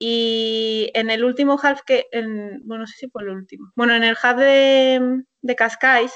Y 0.00 0.90
en 0.94 1.10
el 1.10 1.24
último 1.24 1.58
half 1.62 1.82
que, 1.86 2.06
bueno, 2.12 2.80
no 2.82 2.86
sé 2.88 2.94
si 2.98 3.08
fue 3.08 3.22
el 3.22 3.30
último. 3.30 3.72
Bueno, 3.76 3.94
en 3.94 4.02
el 4.02 4.16
half 4.20 4.36
de, 4.38 5.22
de 5.42 5.56
Cascais, 5.56 6.12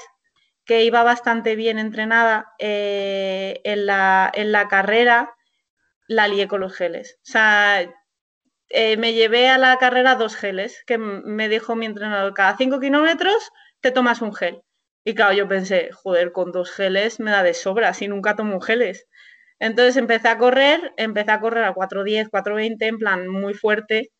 que 0.65 0.83
iba 0.83 1.03
bastante 1.03 1.55
bien 1.55 1.79
entrenada 1.79 2.47
eh, 2.59 3.61
en, 3.63 3.85
la, 3.85 4.29
en, 4.33 4.51
la, 4.51 4.67
carrera, 4.67 5.33
la 6.07 6.27
lié 6.27 6.47
con 6.49 6.61
los 6.61 6.75
geles. 6.75 7.17
O 7.21 7.31
sea, 7.31 7.81
eh, 8.69 8.97
me 8.97 9.13
llevé 9.13 9.49
a 9.49 9.57
la 9.57 9.77
carrera 9.77 10.15
dos 10.15 10.35
geles, 10.35 10.83
que 10.85 10.97
me 10.97 11.47
dijo 11.49 11.75
mi 11.77 11.85
entrenador, 11.85 12.33
cada 12.33 12.57
cinco 12.57 12.81
kilómetros 12.81 13.51
te 13.81 13.91
tomas 13.91 14.21
un 14.21 14.33
gel. 14.33 14.61
Y 15.07 15.15
claro, 15.15 15.33
yo 15.33 15.47
pensé, 15.47 15.89
joder, 15.93 16.33
con 16.33 16.51
dos 16.51 16.69
geles 16.69 17.21
me 17.21 17.31
da 17.31 17.41
de 17.41 17.53
sobra, 17.53 17.93
si 17.93 18.09
nunca 18.09 18.35
tomo 18.35 18.59
geles. 18.59 19.07
Entonces 19.57 19.95
empecé 19.95 20.27
a 20.27 20.37
correr, 20.37 20.93
empecé 20.97 21.31
a 21.31 21.39
correr 21.39 21.63
a 21.63 21.73
4.10, 21.73 22.29
4.20, 22.29 22.85
en 22.87 22.97
plan 22.97 23.27
muy 23.29 23.53
fuerte, 23.53 24.11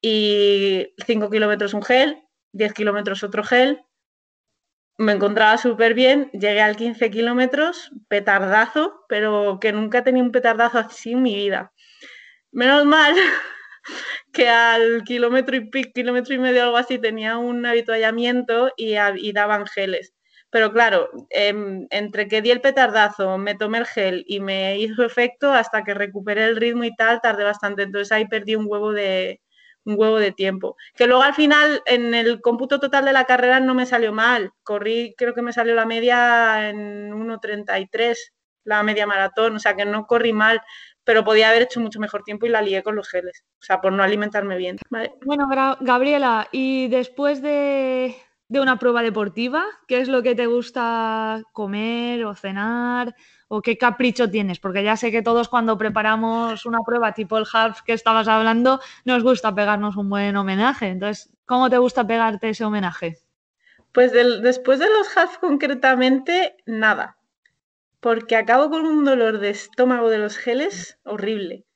y 0.00 0.94
5 1.06 1.28
kilómetros 1.28 1.74
un 1.74 1.82
gel, 1.82 2.22
10 2.52 2.72
kilómetros 2.72 3.22
otro 3.22 3.44
gel, 3.44 3.82
me 4.96 5.12
encontraba 5.12 5.58
súper 5.58 5.92
bien, 5.92 6.30
llegué 6.32 6.62
al 6.62 6.76
15 6.76 7.10
kilómetros, 7.10 7.90
petardazo, 8.08 9.04
pero 9.10 9.58
que 9.60 9.72
nunca 9.72 10.04
tenía 10.04 10.22
un 10.22 10.32
petardazo 10.32 10.78
así 10.78 11.12
en 11.12 11.20
mi 11.22 11.34
vida. 11.34 11.74
Menos 12.50 12.86
mal 12.86 13.14
que 14.32 14.48
al 14.48 15.04
kilómetro 15.04 15.54
y 15.56 15.68
pico, 15.68 15.90
kilómetro 15.94 16.34
y 16.34 16.38
medio 16.38 16.62
algo 16.62 16.78
así 16.78 16.98
tenía 16.98 17.36
un 17.36 17.66
habituallamiento 17.66 18.70
y, 18.78 18.94
y 19.18 19.32
daban 19.32 19.66
geles. 19.66 20.14
Pero 20.50 20.72
claro, 20.72 21.08
em, 21.30 21.86
entre 21.90 22.28
que 22.28 22.42
di 22.42 22.50
el 22.50 22.60
petardazo, 22.60 23.38
me 23.38 23.54
tomé 23.54 23.78
el 23.78 23.86
gel 23.86 24.24
y 24.26 24.40
me 24.40 24.78
hizo 24.78 25.04
efecto, 25.04 25.52
hasta 25.52 25.84
que 25.84 25.94
recuperé 25.94 26.44
el 26.44 26.56
ritmo 26.56 26.84
y 26.84 26.94
tal, 26.96 27.20
tardé 27.20 27.44
bastante. 27.44 27.82
Entonces 27.84 28.10
ahí 28.12 28.26
perdí 28.26 28.56
un 28.56 28.66
huevo 28.68 28.92
de, 28.92 29.40
un 29.84 29.94
huevo 29.98 30.18
de 30.18 30.32
tiempo. 30.32 30.76
Que 30.94 31.06
luego 31.06 31.22
al 31.22 31.34
final 31.34 31.82
en 31.86 32.14
el 32.14 32.40
cómputo 32.40 32.80
total 32.80 33.04
de 33.04 33.12
la 33.12 33.24
carrera 33.24 33.60
no 33.60 33.74
me 33.74 33.86
salió 33.86 34.12
mal. 34.12 34.52
Corrí, 34.62 35.14
creo 35.16 35.34
que 35.34 35.42
me 35.42 35.52
salió 35.52 35.74
la 35.74 35.86
media 35.86 36.68
en 36.68 37.12
1.33, 37.12 38.16
la 38.64 38.82
media 38.82 39.06
maratón, 39.06 39.56
o 39.56 39.58
sea 39.58 39.74
que 39.74 39.84
no 39.84 40.06
corrí 40.06 40.32
mal, 40.32 40.60
pero 41.04 41.24
podía 41.24 41.48
haber 41.48 41.62
hecho 41.62 41.80
mucho 41.80 42.00
mejor 42.00 42.22
tiempo 42.22 42.46
y 42.46 42.50
la 42.50 42.62
lié 42.62 42.82
con 42.82 42.94
los 42.96 43.08
geles, 43.08 43.44
o 43.58 43.62
sea, 43.62 43.80
por 43.80 43.92
no 43.92 44.02
alimentarme 44.02 44.56
bien. 44.56 44.76
Bueno, 45.24 45.48
Gabriela, 45.80 46.48
y 46.52 46.88
después 46.88 47.40
de, 47.42 48.16
de 48.50 48.60
una 48.60 48.78
prueba 48.78 49.00
deportiva, 49.02 49.64
¿qué 49.86 50.00
es 50.00 50.08
lo 50.08 50.22
que 50.22 50.34
te 50.34 50.46
gusta 50.46 51.42
comer 51.52 52.24
o 52.24 52.34
cenar? 52.34 53.14
o 53.52 53.62
qué 53.62 53.76
capricho 53.76 54.30
tienes? 54.30 54.60
Porque 54.60 54.84
ya 54.84 54.96
sé 54.96 55.10
que 55.10 55.22
todos 55.22 55.48
cuando 55.48 55.76
preparamos 55.76 56.66
una 56.66 56.78
prueba 56.86 57.12
tipo 57.14 57.36
el 57.36 57.46
half 57.52 57.82
que 57.82 57.92
estabas 57.92 58.28
hablando, 58.28 58.80
nos 59.04 59.24
gusta 59.24 59.52
pegarnos 59.52 59.96
un 59.96 60.08
buen 60.08 60.36
homenaje. 60.36 60.86
Entonces, 60.86 61.30
¿cómo 61.46 61.68
te 61.68 61.78
gusta 61.78 62.06
pegarte 62.06 62.50
ese 62.50 62.64
homenaje? 62.64 63.18
Pues 63.90 64.12
después 64.12 64.78
de 64.78 64.88
los 64.88 65.16
half 65.16 65.38
concretamente, 65.38 66.56
nada. 66.64 67.18
Porque 67.98 68.36
acabo 68.36 68.70
con 68.70 68.86
un 68.86 69.04
dolor 69.04 69.40
de 69.40 69.50
estómago 69.50 70.10
de 70.10 70.18
los 70.18 70.36
geles 70.36 71.00
horrible. 71.04 71.66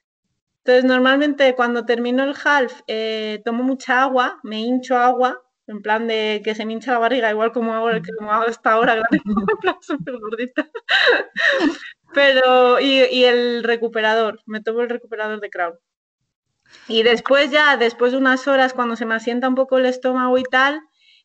Entonces, 0.59 0.85
normalmente 0.85 1.57
cuando 1.57 1.85
termino 1.85 2.23
el 2.23 2.37
half, 2.45 2.83
eh, 2.87 3.43
tomo 3.45 3.65
mucha 3.65 4.03
agua, 4.03 4.39
me 4.45 4.61
hincho 4.61 4.97
agua 4.97 5.44
en 5.67 5.83
plan 5.83 6.07
de 6.07 6.43
que 6.45 6.55
se 6.55 6.67
me 6.67 6.73
hincha 6.73 6.93
la 6.93 6.99
barriga, 6.99 7.31
igual 7.31 7.53
como 7.53 7.75
hago, 7.75 7.91
que 8.03 8.13
como 8.19 8.33
hago 8.33 8.45
hasta 8.45 8.73
ahora, 8.73 8.95
en 9.13 9.59
plan 9.61 9.77
súper 9.81 10.19
gordita. 10.19 10.69
Pero, 12.13 12.81
y, 12.81 13.25
el 13.25 13.65
recuperador, 13.65 14.41
me 14.47 14.61
tomo 14.61 14.81
el 14.83 14.89
recuperador 14.89 15.41
de 15.41 15.51
Crown. 15.51 15.79
Y 16.89 17.03
después 17.03 17.51
ya, 17.51 17.77
después 17.77 18.13
de 18.13 18.19
unas 18.19 18.47
horas, 18.47 18.73
cuando 18.73 18.97
se 18.97 19.07
me 19.07 19.15
asienta 19.15 19.49
un 19.49 19.55
poco 19.55 19.79
el 19.79 19.87
estómago 19.87 20.39
y 20.39 20.45
tal, 20.45 20.81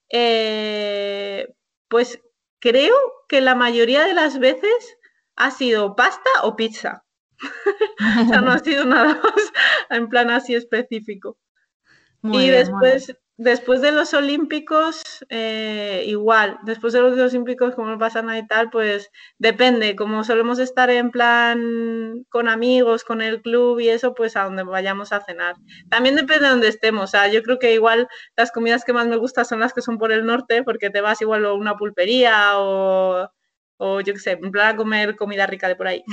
eh, 0.10 1.48
pues 1.88 2.20
creo 2.60 2.96
que 3.28 3.42
la 3.42 3.56
mayoría 3.56 4.06
de 4.06 4.14
las 4.14 4.40
veces 4.40 4.98
ha 5.36 5.52
sido 5.52 5.96
pasta 5.96 6.30
o 6.44 6.56
pizza. 6.56 7.06
o 8.22 8.28
sea, 8.28 8.42
no 8.42 8.52
ha 8.52 8.60
sido 8.60 8.86
nada 8.86 9.20
más 9.24 9.52
en 9.90 10.10
plan 10.10 10.30
así 10.30 10.56
específico. 10.56 11.38
y 12.24 12.50
después, 12.50 13.16
Después 13.42 13.80
de 13.80 13.94
los 13.94 14.14
Olímpicos, 14.14 15.02
eh, 15.30 16.04
igual, 16.08 16.58
después 16.64 16.92
de 16.92 17.00
los 17.00 17.18
Olímpicos, 17.18 17.74
como 17.74 17.88
no 17.88 17.98
pasa 17.98 18.22
nada 18.22 18.38
y 18.38 18.46
tal, 18.46 18.70
pues 18.70 19.12
depende, 19.38 19.96
como 19.96 20.26
solemos 20.26 20.60
estar 20.60 20.90
en 20.90 21.10
plan 21.10 22.26
con 22.28 22.50
amigos, 22.50 23.06
con 23.06 23.22
el 23.22 23.42
club 23.42 23.80
y 23.80 23.88
eso, 23.88 24.14
pues 24.14 24.36
a 24.36 24.44
donde 24.44 24.64
vayamos 24.64 25.14
a 25.14 25.22
cenar. 25.22 25.56
También 25.90 26.18
depende 26.18 26.44
de 26.44 26.50
donde 26.50 26.68
estemos, 26.68 27.06
o 27.06 27.08
sea, 27.08 27.32
yo 27.32 27.42
creo 27.42 27.60
que 27.60 27.74
igual 27.74 28.10
las 28.36 28.52
comidas 28.52 28.84
que 28.84 28.92
más 28.92 29.08
me 29.08 29.16
gustan 29.16 29.46
son 29.46 29.62
las 29.62 29.74
que 29.74 29.82
son 29.82 29.98
por 30.00 30.12
el 30.12 30.26
norte, 30.26 30.62
porque 30.64 30.90
te 30.90 31.00
vas 31.00 31.22
igual 31.22 31.46
a 31.46 31.54
una 31.54 31.78
pulpería 31.78 32.60
o, 32.60 33.30
o 33.78 34.02
yo 34.02 34.14
qué 34.16 34.20
sé, 34.20 34.32
en 34.32 34.52
plan 34.52 34.74
a 34.74 34.76
comer 34.76 35.16
comida 35.16 35.48
rica 35.48 35.70
de 35.70 35.78
por 35.78 35.88
ahí. 35.88 36.04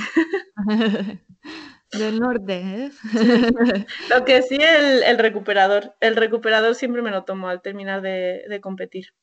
Del 1.91 2.19
norte, 2.19 2.59
¿eh? 2.59 2.91
Lo 4.09 4.25
que 4.25 4.41
sí, 4.41 4.57
el, 4.59 5.17
recuperador. 5.17 5.95
El 5.99 6.15
recuperador 6.15 6.75
siempre 6.75 7.01
me 7.01 7.11
lo 7.11 7.23
tomo 7.23 7.47
al 7.47 7.61
terminar 7.61 8.01
de 8.01 8.59
competir. 8.61 9.13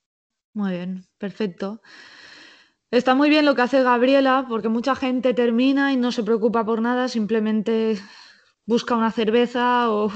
Muy 0.55 0.73
bien, 0.73 1.05
perfecto. 1.19 1.83
Está 2.95 3.17
muy 3.17 3.29
bien 3.29 3.45
lo 3.45 3.57
que 3.57 3.63
hace 3.63 3.83
Gabriela, 3.83 4.47
porque 4.49 4.69
mucha 4.69 4.95
gente 4.95 5.35
termina 5.35 5.93
y 5.93 5.97
no 5.97 6.13
se 6.13 6.23
preocupa 6.23 6.65
por 6.65 6.81
nada, 6.81 7.09
simplemente 7.09 7.99
busca 8.67 8.95
una 8.95 9.11
cerveza 9.11 9.91
o, 9.91 10.09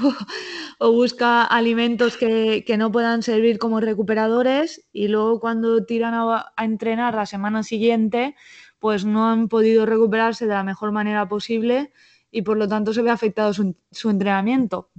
busca 0.79 1.43
alimentos 1.43 2.15
que, 2.15 2.63
no 2.77 2.89
puedan 2.89 3.21
servir 3.21 3.59
como 3.59 3.81
recuperadores 3.81 4.87
y 4.93 5.09
luego 5.09 5.41
cuando 5.41 5.83
tiran 5.83 6.13
a, 6.13 6.53
entrenar 6.57 7.15
la 7.15 7.25
semana 7.25 7.63
siguiente, 7.63 8.35
pues 8.79 9.03
no 9.03 9.29
han 9.29 9.49
podido 9.49 9.85
recuperarse 9.85 10.47
de 10.47 10.53
la 10.53 10.63
mejor 10.63 10.93
manera 10.93 11.27
posible 11.27 11.91
y 12.31 12.41
por 12.41 12.57
lo 12.57 12.67
tanto 12.67 12.93
se 12.93 13.01
ve 13.01 13.09
afectado 13.09 13.53
su, 13.53 13.75
su 13.91 14.09
entrenamiento. 14.09 14.89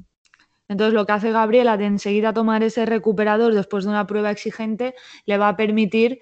Entonces 0.68 0.94
lo 0.94 1.04
que 1.04 1.12
hace 1.12 1.32
Gabriela 1.32 1.76
de 1.76 1.86
enseguida 1.86 2.32
tomar 2.32 2.62
ese 2.62 2.86
recuperador 2.86 3.52
después 3.52 3.84
de 3.84 3.90
una 3.90 4.06
prueba 4.06 4.30
exigente 4.30 4.94
le 5.26 5.36
va 5.36 5.48
a 5.48 5.56
permitir 5.56 6.20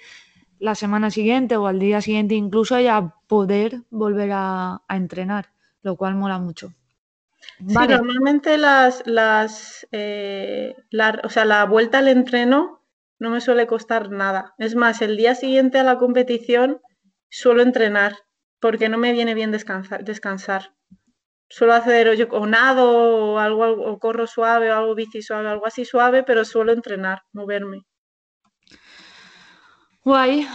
la 0.58 0.74
semana 0.74 1.10
siguiente 1.10 1.56
o 1.56 1.66
al 1.66 1.78
día 1.78 2.00
siguiente 2.00 2.34
incluso 2.34 2.80
ya 2.80 3.14
poder 3.26 3.82
volver 3.90 4.30
a, 4.32 4.82
entrenar, 4.88 5.52
lo 5.82 5.96
cual 5.96 6.14
mola 6.14 6.38
mucho. 6.38 6.72
Sí, 7.58 7.74
normalmente 7.74 8.58
las, 8.58 9.02
las 9.06 9.86
eh, 9.92 10.74
la, 10.90 11.20
o 11.24 11.28
sea, 11.28 11.44
la 11.44 11.64
vuelta 11.64 11.98
al 11.98 12.08
entreno 12.08 12.82
no 13.18 13.30
me 13.30 13.40
suele 13.40 13.66
costar 13.66 14.10
nada. 14.10 14.54
Es 14.58 14.74
más, 14.74 15.02
el 15.02 15.16
día 15.16 15.34
siguiente 15.34 15.78
a 15.78 15.84
la 15.84 15.98
competición 15.98 16.80
suelo 17.28 17.62
entrenar 17.62 18.16
porque 18.60 18.88
no 18.88 18.98
me 18.98 19.12
viene 19.12 19.34
bien 19.34 19.50
descansar. 19.50 20.04
descansar. 20.04 20.72
Suelo 21.48 21.72
hacer 21.74 22.14
yo, 22.16 22.26
o 22.30 22.46
nado 22.46 23.34
o 23.34 23.38
algo, 23.38 23.64
o 23.64 23.98
corro 23.98 24.26
suave 24.26 24.70
o 24.70 24.76
algo 24.76 24.94
bici 24.94 25.22
suave, 25.22 25.48
algo 25.48 25.66
así 25.66 25.84
suave, 25.84 26.22
pero 26.22 26.44
suelo 26.44 26.72
entrenar, 26.72 27.22
moverme. 27.32 27.84
Guay. 30.04 30.46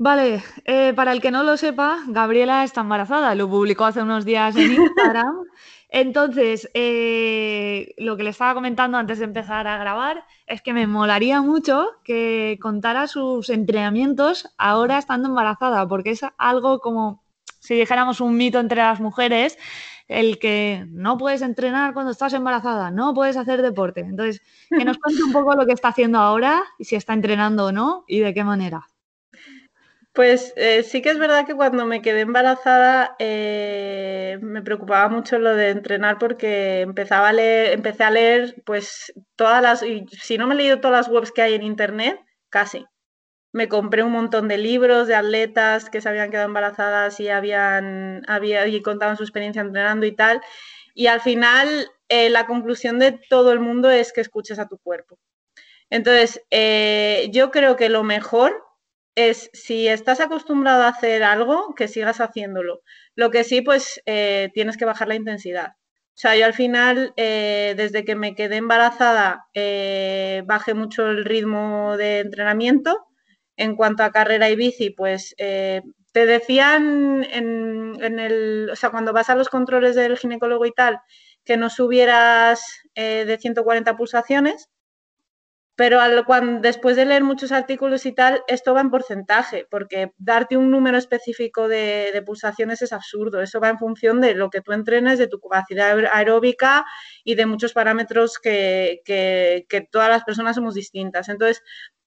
Vale, 0.00 0.44
eh, 0.64 0.92
para 0.94 1.10
el 1.10 1.20
que 1.20 1.32
no 1.32 1.42
lo 1.42 1.56
sepa, 1.56 2.04
Gabriela 2.06 2.62
está 2.62 2.82
embarazada, 2.82 3.34
lo 3.34 3.48
publicó 3.48 3.84
hace 3.84 4.00
unos 4.00 4.24
días 4.24 4.54
en 4.54 4.72
Instagram. 4.72 5.34
Entonces, 5.88 6.70
eh, 6.74 7.94
lo 7.98 8.16
que 8.16 8.22
le 8.22 8.30
estaba 8.30 8.54
comentando 8.54 8.96
antes 8.96 9.18
de 9.18 9.24
empezar 9.24 9.66
a 9.66 9.78
grabar 9.78 10.24
es 10.46 10.62
que 10.62 10.72
me 10.72 10.86
molaría 10.86 11.42
mucho 11.42 11.88
que 12.04 12.58
contara 12.62 13.08
sus 13.08 13.50
entrenamientos 13.50 14.48
ahora 14.56 14.98
estando 14.98 15.28
embarazada, 15.28 15.88
porque 15.88 16.10
es 16.10 16.20
algo 16.36 16.78
como 16.78 17.24
si 17.58 17.74
dijéramos 17.74 18.20
un 18.20 18.36
mito 18.36 18.60
entre 18.60 18.82
las 18.82 19.00
mujeres, 19.00 19.58
el 20.08 20.38
que 20.38 20.86
no 20.88 21.18
puedes 21.18 21.42
entrenar 21.42 21.92
cuando 21.92 22.12
estás 22.12 22.32
embarazada, 22.32 22.90
no 22.90 23.14
puedes 23.14 23.36
hacer 23.36 23.62
deporte. 23.62 24.00
Entonces, 24.00 24.42
que 24.70 24.84
nos 24.84 24.98
cuente 24.98 25.22
un 25.22 25.32
poco 25.32 25.54
lo 25.54 25.66
que 25.66 25.72
está 25.72 25.88
haciendo 25.88 26.18
ahora, 26.18 26.64
y 26.78 26.84
si 26.84 26.96
está 26.96 27.12
entrenando 27.12 27.66
o 27.66 27.72
no, 27.72 28.04
y 28.08 28.20
de 28.20 28.32
qué 28.34 28.42
manera. 28.42 28.86
Pues 30.14 30.52
eh, 30.56 30.82
sí 30.82 31.00
que 31.02 31.10
es 31.10 31.18
verdad 31.18 31.46
que 31.46 31.54
cuando 31.54 31.84
me 31.86 32.02
quedé 32.02 32.22
embarazada 32.22 33.14
eh, 33.20 34.38
me 34.40 34.62
preocupaba 34.62 35.08
mucho 35.08 35.38
lo 35.38 35.54
de 35.54 35.70
entrenar 35.70 36.18
porque 36.18 36.80
empezaba 36.80 37.28
a 37.28 37.32
leer, 37.32 37.72
empecé 37.74 38.02
a 38.02 38.10
leer 38.10 38.56
pues 38.64 39.12
todas 39.36 39.62
las, 39.62 39.82
y 39.84 40.06
si 40.10 40.36
no 40.36 40.48
me 40.48 40.54
he 40.54 40.56
leído 40.56 40.80
todas 40.80 41.06
las 41.06 41.14
webs 41.14 41.30
que 41.30 41.42
hay 41.42 41.54
en 41.54 41.62
internet, 41.62 42.18
casi 42.48 42.84
me 43.52 43.68
compré 43.68 44.02
un 44.02 44.12
montón 44.12 44.48
de 44.48 44.58
libros 44.58 45.08
de 45.08 45.14
atletas 45.14 45.90
que 45.90 46.00
se 46.00 46.08
habían 46.08 46.30
quedado 46.30 46.48
embarazadas 46.48 47.18
y 47.20 47.28
habían 47.28 48.22
había, 48.28 48.66
y 48.66 48.82
contaban 48.82 49.16
su 49.16 49.22
experiencia 49.22 49.62
entrenando 49.62 50.06
y 50.06 50.12
tal. 50.12 50.40
Y 50.94 51.06
al 51.06 51.20
final 51.20 51.90
eh, 52.08 52.30
la 52.30 52.46
conclusión 52.46 52.98
de 52.98 53.12
todo 53.12 53.52
el 53.52 53.60
mundo 53.60 53.90
es 53.90 54.12
que 54.12 54.20
escuches 54.20 54.58
a 54.58 54.68
tu 54.68 54.78
cuerpo. 54.78 55.18
Entonces, 55.90 56.42
eh, 56.50 57.28
yo 57.32 57.50
creo 57.50 57.76
que 57.76 57.88
lo 57.88 58.04
mejor 58.04 58.62
es 59.14 59.50
si 59.52 59.88
estás 59.88 60.20
acostumbrado 60.20 60.84
a 60.84 60.88
hacer 60.88 61.22
algo, 61.24 61.74
que 61.74 61.88
sigas 61.88 62.20
haciéndolo. 62.20 62.82
Lo 63.16 63.30
que 63.30 63.44
sí, 63.44 63.62
pues 63.62 64.02
eh, 64.06 64.50
tienes 64.54 64.76
que 64.76 64.84
bajar 64.84 65.08
la 65.08 65.16
intensidad. 65.16 65.72
O 66.14 66.20
sea, 66.20 66.36
yo 66.36 66.46
al 66.46 66.54
final, 66.54 67.14
desde 67.16 68.04
que 68.04 68.16
me 68.16 68.34
quedé 68.34 68.56
embarazada, 68.56 69.46
bajé 70.46 70.74
mucho 70.74 71.06
el 71.06 71.24
ritmo 71.24 71.96
de 71.96 72.18
entrenamiento 72.18 73.07
en 73.58 73.74
cuanto 73.76 74.04
a 74.04 74.12
carrera 74.12 74.48
y 74.48 74.56
bici, 74.56 74.90
pues 74.90 75.34
eh, 75.36 75.82
te 76.12 76.26
decían 76.26 77.26
en, 77.30 78.18
el, 78.18 78.70
o 78.72 78.76
sea, 78.76 78.90
cuando 78.90 79.12
vas 79.12 79.28
a 79.30 79.34
los 79.34 79.48
controles 79.48 79.96
del 79.96 80.16
ginecólogo 80.16 80.64
y 80.64 80.72
tal, 80.72 81.00
que 81.44 81.56
no 81.56 81.68
subieras 81.68 82.62
eh, 82.94 83.24
de 83.26 83.36
140 83.36 83.96
pulsaciones, 83.96 84.70
pero 85.74 86.00
después 86.60 86.96
de 86.96 87.04
leer 87.04 87.22
muchos 87.22 87.52
artículos 87.52 88.04
y 88.06 88.12
tal, 88.12 88.42
esto 88.48 88.74
va 88.74 88.80
en 88.80 88.90
porcentaje, 88.90 89.66
porque 89.70 90.12
darte 90.18 90.56
un 90.56 90.70
número 90.70 90.98
específico 90.98 91.68
de, 91.68 92.20
pulsaciones 92.26 92.82
es 92.82 92.92
absurdo. 92.92 93.40
Eso 93.40 93.60
va 93.60 93.68
en 93.68 93.78
función 93.78 94.20
de 94.20 94.34
lo 94.34 94.50
que 94.50 94.60
tú 94.60 94.72
entrenes, 94.72 95.20
de 95.20 95.28
tu 95.28 95.38
capacidad 95.38 95.96
aeróbica 96.12 96.84
y 97.22 97.36
de 97.36 97.46
muchos 97.46 97.74
parámetros 97.74 98.40
que, 98.40 99.02
que 99.04 99.88
todas 99.92 100.08
las 100.08 100.24
personas 100.24 100.56
somos 100.56 100.74
distintas. 100.74 101.28
Entonces, 101.28 101.62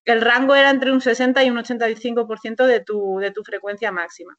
el 0.05 0.21
rango 0.21 0.55
era 0.55 0.69
entre 0.69 0.91
un 0.91 1.01
60 1.01 1.43
y 1.43 1.49
un 1.49 1.57
85% 1.57 2.65
de 2.65 2.79
tu, 2.81 3.19
de 3.19 3.31
tu 3.31 3.43
frecuencia 3.43 3.91
máxima. 3.91 4.37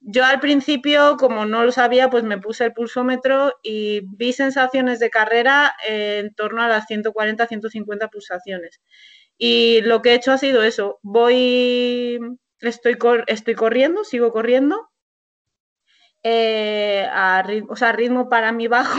Yo 0.00 0.24
al 0.24 0.40
principio, 0.40 1.16
como 1.18 1.44
no 1.44 1.64
lo 1.64 1.72
sabía, 1.72 2.08
pues 2.10 2.24
me 2.24 2.38
puse 2.38 2.64
el 2.64 2.72
pulsómetro 2.72 3.54
y 3.62 4.02
vi 4.16 4.32
sensaciones 4.32 4.98
de 4.98 5.10
carrera 5.10 5.74
en 5.86 6.34
torno 6.34 6.62
a 6.62 6.68
las 6.68 6.86
140, 6.86 7.46
150 7.46 8.08
pulsaciones. 8.08 8.80
Y 9.38 9.82
lo 9.82 10.02
que 10.02 10.10
he 10.10 10.14
hecho 10.14 10.32
ha 10.32 10.38
sido 10.38 10.62
eso. 10.62 10.98
Voy, 11.02 12.18
estoy, 12.60 12.98
estoy 13.26 13.54
corriendo, 13.54 14.04
sigo 14.04 14.30
corriendo, 14.32 14.90
eh, 16.22 17.08
o 17.68 17.76
sea, 17.76 17.92
ritmo 17.92 18.28
para 18.28 18.52
mí 18.52 18.68
bajo, 18.68 18.98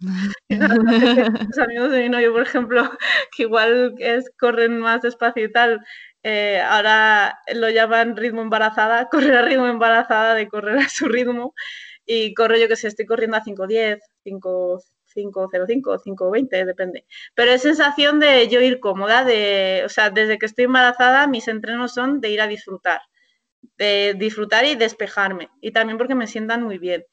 Los 0.48 1.58
amigos 1.58 1.90
de 1.90 2.02
mi 2.02 2.08
novio, 2.08 2.32
por 2.32 2.42
ejemplo, 2.42 2.82
que 3.36 3.44
igual 3.44 3.94
es, 3.98 4.30
corren 4.38 4.78
más 4.78 5.02
despacio 5.02 5.44
y 5.44 5.52
tal, 5.52 5.80
eh, 6.22 6.60
ahora 6.60 7.38
lo 7.54 7.70
llaman 7.70 8.16
ritmo 8.16 8.42
embarazada, 8.42 9.08
correr 9.10 9.36
a 9.36 9.42
ritmo 9.42 9.66
embarazada 9.66 10.34
de 10.34 10.48
correr 10.48 10.78
a 10.78 10.88
su 10.88 11.06
ritmo 11.06 11.54
y 12.04 12.34
corro 12.34 12.56
yo 12.56 12.68
que 12.68 12.76
sé, 12.76 12.88
estoy 12.88 13.06
corriendo 13.06 13.36
a 13.36 13.42
5.10, 13.42 14.00
5, 14.24 14.82
5.05, 15.14 15.98
5.20, 16.04 16.64
depende. 16.64 17.06
Pero 17.34 17.52
es 17.52 17.62
sensación 17.62 18.20
de 18.20 18.48
yo 18.48 18.60
ir 18.60 18.80
cómoda, 18.80 19.24
de, 19.24 19.82
o 19.84 19.88
sea, 19.88 20.10
desde 20.10 20.38
que 20.38 20.46
estoy 20.46 20.66
embarazada 20.66 21.26
mis 21.26 21.48
entrenos 21.48 21.94
son 21.94 22.20
de 22.20 22.30
ir 22.30 22.40
a 22.40 22.46
disfrutar, 22.46 23.00
de 23.78 24.14
disfrutar 24.18 24.64
y 24.64 24.74
despejarme 24.76 25.50
y 25.60 25.72
también 25.72 25.98
porque 25.98 26.14
me 26.14 26.26
sientan 26.26 26.62
muy 26.62 26.78
bien. 26.78 27.04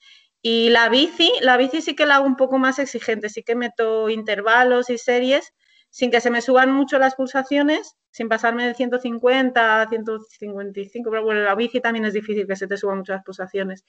Y 0.45 0.69
la 0.69 0.89
bici, 0.89 1.31
la 1.41 1.57
bici 1.57 1.81
sí 1.81 1.95
que 1.95 2.05
la 2.05 2.17
hago 2.17 2.27
un 2.27 2.35
poco 2.35 2.59
más 2.59 2.77
exigente, 2.77 3.29
sí 3.29 3.43
que 3.43 3.55
meto 3.55 4.09
intervalos 4.09 4.89
y 4.89 4.97
series 4.97 5.53
sin 5.93 6.09
que 6.09 6.21
se 6.21 6.31
me 6.31 6.41
suban 6.41 6.71
mucho 6.71 6.97
las 6.97 7.13
pulsaciones, 7.13 7.97
sin 8.09 8.27
pasarme 8.27 8.65
de 8.65 8.73
150 8.73 9.81
a 9.83 9.87
155, 9.87 11.11
pero 11.11 11.23
bueno, 11.23 11.41
la 11.41 11.53
bici 11.53 11.81
también 11.81 12.05
es 12.05 12.13
difícil 12.13 12.47
que 12.47 12.55
se 12.55 12.67
te 12.67 12.77
suban 12.77 12.97
muchas 12.97 13.23
pulsaciones. 13.23 13.85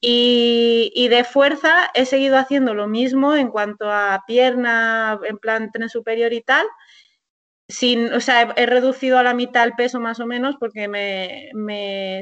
Y, 0.00 1.06
de 1.10 1.22
fuerza 1.22 1.90
he 1.92 2.06
seguido 2.06 2.38
haciendo 2.38 2.72
lo 2.72 2.88
mismo 2.88 3.36
en 3.36 3.48
cuanto 3.48 3.90
a 3.90 4.22
pierna, 4.26 5.20
en 5.22 5.36
plan 5.36 5.70
tren 5.70 5.90
superior 5.90 6.32
y 6.32 6.40
tal. 6.40 6.66
Sin, 7.68 8.10
o 8.14 8.20
sea, 8.20 8.54
he, 8.56 8.64
reducido 8.64 9.18
a 9.18 9.22
la 9.22 9.34
mitad 9.34 9.64
el 9.64 9.74
peso 9.74 10.00
más 10.00 10.20
o 10.20 10.26
menos 10.26 10.56
porque 10.58 10.84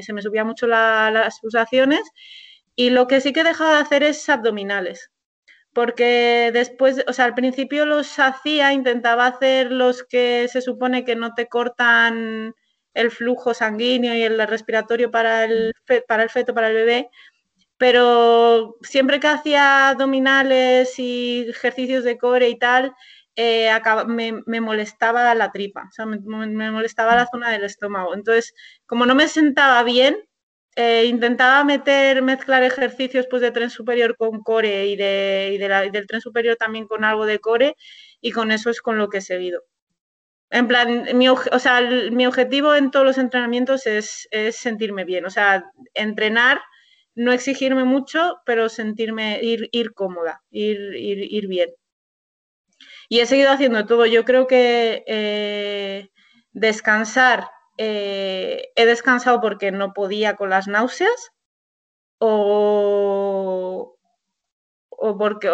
se 0.03 0.13
me 0.13 0.23
subían 0.23 0.49
mucho 0.49 0.67
las 0.67 1.39
pulsaciones 1.41 2.03
y 2.77 2.91
lo 2.91 3.07
que 3.07 3.21
sí 3.21 3.33
que 3.33 3.41
he 3.41 3.45
dejado 3.45 3.73
de 3.73 3.79
hacer 3.79 4.03
es 4.03 4.29
abdominales. 4.29 5.11
Porque 5.73 6.51
después, 6.53 7.05
o 7.09 7.13
sea, 7.13 7.25
al 7.27 7.35
principio 7.35 7.87
los 7.87 8.19
hacía, 8.19 8.73
intentaba 8.73 9.27
hacer 9.27 9.73
los 9.73 10.05
que 10.05 10.49
se 10.53 10.61
supone 10.63 11.05
que 11.05 11.17
no 11.17 11.35
te 11.35 11.49
cortan 11.49 12.55
el 12.95 13.11
flujo 13.11 13.55
sanguíneo 13.55 14.15
y 14.15 14.23
el 14.23 14.47
respiratorio 14.47 15.11
para 15.11 15.45
el, 15.45 15.73
para 16.07 16.23
el 16.23 16.31
feto, 16.31 16.55
para 16.55 16.69
el 16.69 16.75
bebé, 16.75 17.11
pero 17.79 18.77
siempre 18.83 19.19
que 19.21 19.29
hacía 19.29 19.89
abdominales 19.89 20.99
y 20.99 21.47
ejercicios 21.49 22.05
de 22.05 22.19
core 22.19 22.49
y 22.49 22.59
tal, 22.59 22.95
eh, 23.35 23.71
me, 24.07 24.61
molestaba 24.61 25.35
la 25.35 25.51
tripa, 25.53 25.87
o 25.89 25.93
sea, 25.93 26.07
me, 26.07 26.71
molestaba 26.71 27.17
la 27.17 27.27
zona 27.27 27.51
del 27.51 27.65
estómago. 27.65 28.15
Entonces, 28.15 28.55
como 28.87 29.07
no 29.07 29.15
me 29.15 29.27
sentaba 29.29 29.83
bien, 29.83 30.17
eh, 30.77 31.05
intentaba 31.07 31.65
meter, 31.65 32.23
mezclar 32.23 32.63
ejercicios 32.63 33.27
pues, 33.29 33.43
de 33.43 33.51
tren 33.51 33.71
superior 33.71 34.17
con 34.17 34.43
core 34.43 34.87
y, 34.87 34.97
de, 34.97 35.91
del 35.93 36.07
tren 36.07 36.21
superior 36.21 36.57
también 36.57 36.87
con 36.87 37.05
algo 37.05 37.27
de 37.27 37.41
core 37.41 37.77
y 38.21 38.31
con 38.33 38.51
eso 38.53 38.71
es 38.71 38.81
con 38.81 38.99
lo 38.99 39.09
que 39.09 39.19
he 39.19 39.21
seguido. 39.23 39.63
En 40.51 40.69
plan, 40.69 41.09
mi, 41.15 41.29
o 41.31 41.59
sea, 41.59 41.81
mi 42.11 42.27
objetivo 42.27 42.75
en 42.75 42.91
todos 42.91 43.07
los 43.07 43.19
entrenamientos 43.19 43.87
es, 43.87 44.29
sentirme 44.53 45.05
bien, 45.05 45.25
o 45.25 45.31
sea, 45.31 45.65
entrenar 45.95 46.61
no 47.15 47.33
exigirme 47.33 47.85
mucho, 47.85 48.39
pero 48.47 48.69
sentirme, 48.69 49.41
ir, 49.43 49.69
ir 49.73 49.93
cómoda, 49.95 50.43
ir, 50.51 50.95
ir, 50.95 51.47
bien. 51.47 51.71
Y 53.09 53.21
he 53.21 53.27
seguido 53.27 53.51
haciendo 53.51 53.85
todo. 53.87 54.07
Yo 54.07 54.25
creo 54.25 54.47
que 54.47 55.05
eh, 55.07 56.09
descansar, 56.53 57.49
eh, 57.79 58.71
he 58.77 58.87
descansado 58.87 59.41
porque 59.41 59.73
no 59.73 59.93
podía 59.93 60.37
con 60.37 60.51
las 60.51 60.69
náuseas 60.69 61.33
o, 62.19 63.97
o 64.91 65.19
porque, 65.19 65.51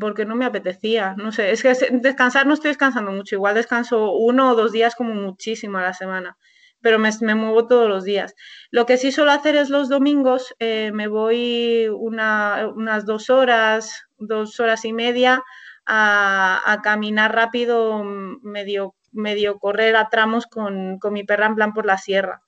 porque 0.00 0.24
no 0.24 0.36
me 0.36 0.46
apetecía. 0.46 1.14
No 1.16 1.32
sé, 1.32 1.52
es 1.52 1.62
que 1.62 1.74
descansar 1.92 2.46
no 2.46 2.54
estoy 2.54 2.70
descansando 2.70 3.12
mucho. 3.12 3.36
Igual 3.36 3.54
descanso 3.54 4.12
uno 4.12 4.50
o 4.50 4.54
dos 4.54 4.72
días 4.72 4.94
como 4.94 5.14
muchísimo 5.14 5.78
a 5.78 5.82
la 5.82 5.94
semana 5.94 6.36
pero 6.80 6.98
me, 6.98 7.34
muevo 7.34 7.66
todos 7.66 7.88
los 7.88 8.04
días. 8.04 8.34
Lo 8.70 8.86
que 8.86 8.96
sí 8.96 9.12
suelo 9.12 9.32
hacer 9.32 9.56
es 9.56 9.70
los 9.70 9.88
domingos, 9.88 10.54
eh, 10.58 10.90
me 10.92 11.08
voy 11.08 11.88
unas 11.88 13.06
dos 13.06 13.30
horas, 13.30 14.06
dos 14.18 14.58
horas 14.60 14.84
y 14.84 14.92
media 14.92 15.42
a, 15.86 16.80
caminar 16.82 17.34
rápido, 17.34 18.02
medio, 18.04 18.94
medio 19.12 19.58
correr 19.58 19.96
a 19.96 20.08
tramos 20.08 20.46
con, 20.46 20.98
mi 21.10 21.24
perra 21.24 21.46
en 21.46 21.54
plan 21.54 21.72
por 21.72 21.86
la 21.86 21.98
sierra. 21.98 22.42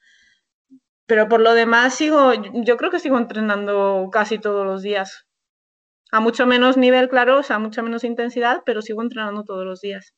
Pero 1.07 1.29
por 1.29 1.41
lo 1.41 1.55
demás 1.55 1.95
sigo, 1.95 2.33
yo 2.65 2.77
creo 2.77 2.91
que 2.91 3.01
sigo 3.01 3.19
entrenando 3.19 4.09
casi 4.13 4.39
todos 4.39 4.65
los 4.67 4.83
días. 4.83 5.27
A 6.11 6.21
mucho 6.21 6.47
menos 6.47 6.77
nivel, 6.77 7.09
claro, 7.09 7.39
o 7.39 7.43
sea, 7.43 7.57
a 7.57 7.59
mucha 7.59 7.83
menos 7.83 8.05
intensidad, 8.05 8.63
pero 8.67 8.83
sigo 8.83 9.03
entrenando 9.03 9.45
todos 9.45 9.65
los 9.65 9.81
días. 9.81 10.15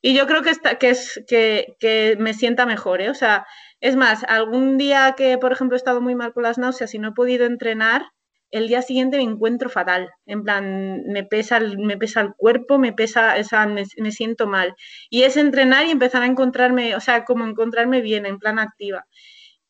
Y 0.00 0.14
yo 0.14 0.26
creo 0.26 0.42
que, 0.42 0.50
está, 0.50 0.78
que, 0.78 0.90
es, 0.90 1.22
que, 1.28 1.76
que 1.78 2.16
me 2.18 2.34
sienta 2.34 2.66
mejor, 2.66 3.00
¿eh? 3.00 3.10
O 3.10 3.14
sea, 3.14 3.46
es 3.80 3.94
más, 3.96 4.24
algún 4.24 4.76
día 4.78 5.14
que, 5.16 5.38
por 5.38 5.52
ejemplo, 5.52 5.76
he 5.76 5.78
estado 5.78 6.00
muy 6.00 6.14
mal 6.16 6.32
con 6.32 6.42
las 6.42 6.58
náuseas 6.58 6.94
y 6.94 6.98
no 6.98 7.08
he 7.10 7.12
podido 7.12 7.46
entrenar, 7.46 8.02
el 8.52 8.68
día 8.68 8.82
siguiente 8.82 9.16
me 9.16 9.24
encuentro 9.24 9.70
fatal. 9.70 10.10
En 10.26 10.44
plan, 10.44 11.02
me 11.06 11.24
pesa 11.24 11.56
el, 11.56 11.78
me 11.78 11.96
pesa 11.96 12.20
el 12.20 12.34
cuerpo, 12.34 12.78
me 12.78 12.92
pesa, 12.92 13.34
o 13.36 13.68
me, 13.68 14.12
siento 14.12 14.46
mal. 14.46 14.74
Y 15.10 15.22
es 15.24 15.36
entrenar 15.36 15.86
y 15.86 15.90
empezar 15.90 16.22
a 16.22 16.26
encontrarme, 16.26 16.94
o 16.94 17.00
sea, 17.00 17.24
como 17.24 17.46
encontrarme 17.46 18.02
bien, 18.02 18.26
en 18.26 18.38
plan 18.38 18.58
activa. 18.58 19.06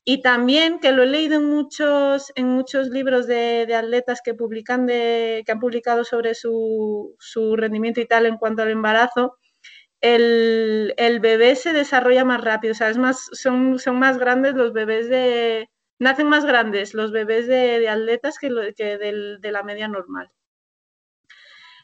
Y 0.04 0.22
también 0.22 0.80
que 0.80 0.92
lo 0.92 1.04
he 1.04 1.06
leído 1.06 1.36
en 1.36 1.44
muchos, 1.46 2.32
en 2.34 2.48
muchos 2.48 2.88
libros 2.88 3.26
de, 3.28 3.72
atletas 3.74 4.20
que 4.24 4.34
publican 4.34 4.86
que 4.88 5.44
han 5.48 5.60
publicado 5.60 6.04
sobre 6.04 6.34
su, 6.34 7.16
rendimiento 7.56 8.00
y 8.00 8.06
tal 8.06 8.26
en 8.26 8.36
cuanto 8.36 8.62
al 8.62 8.70
embarazo, 8.70 9.38
el, 10.00 11.20
bebé 11.20 11.56
se 11.56 11.72
desarrolla 11.72 12.24
más 12.24 12.40
rápido, 12.42 12.72
o 12.72 12.74
sea, 12.74 12.92
más, 12.94 13.28
son, 13.32 13.78
son 13.78 13.98
más 13.98 14.18
grandes 14.18 14.54
los 14.54 14.72
bebés 14.72 15.08
de... 15.08 15.68
Nacen 16.02 16.28
más 16.28 16.44
grandes 16.44 16.94
los 16.94 17.12
bebés 17.12 17.46
de, 17.46 17.88
atletas 17.88 18.38
que, 18.38 18.74
que 18.76 18.98
de 18.98 19.52
la 19.52 19.62
media 19.62 19.88
normal. 19.88 20.30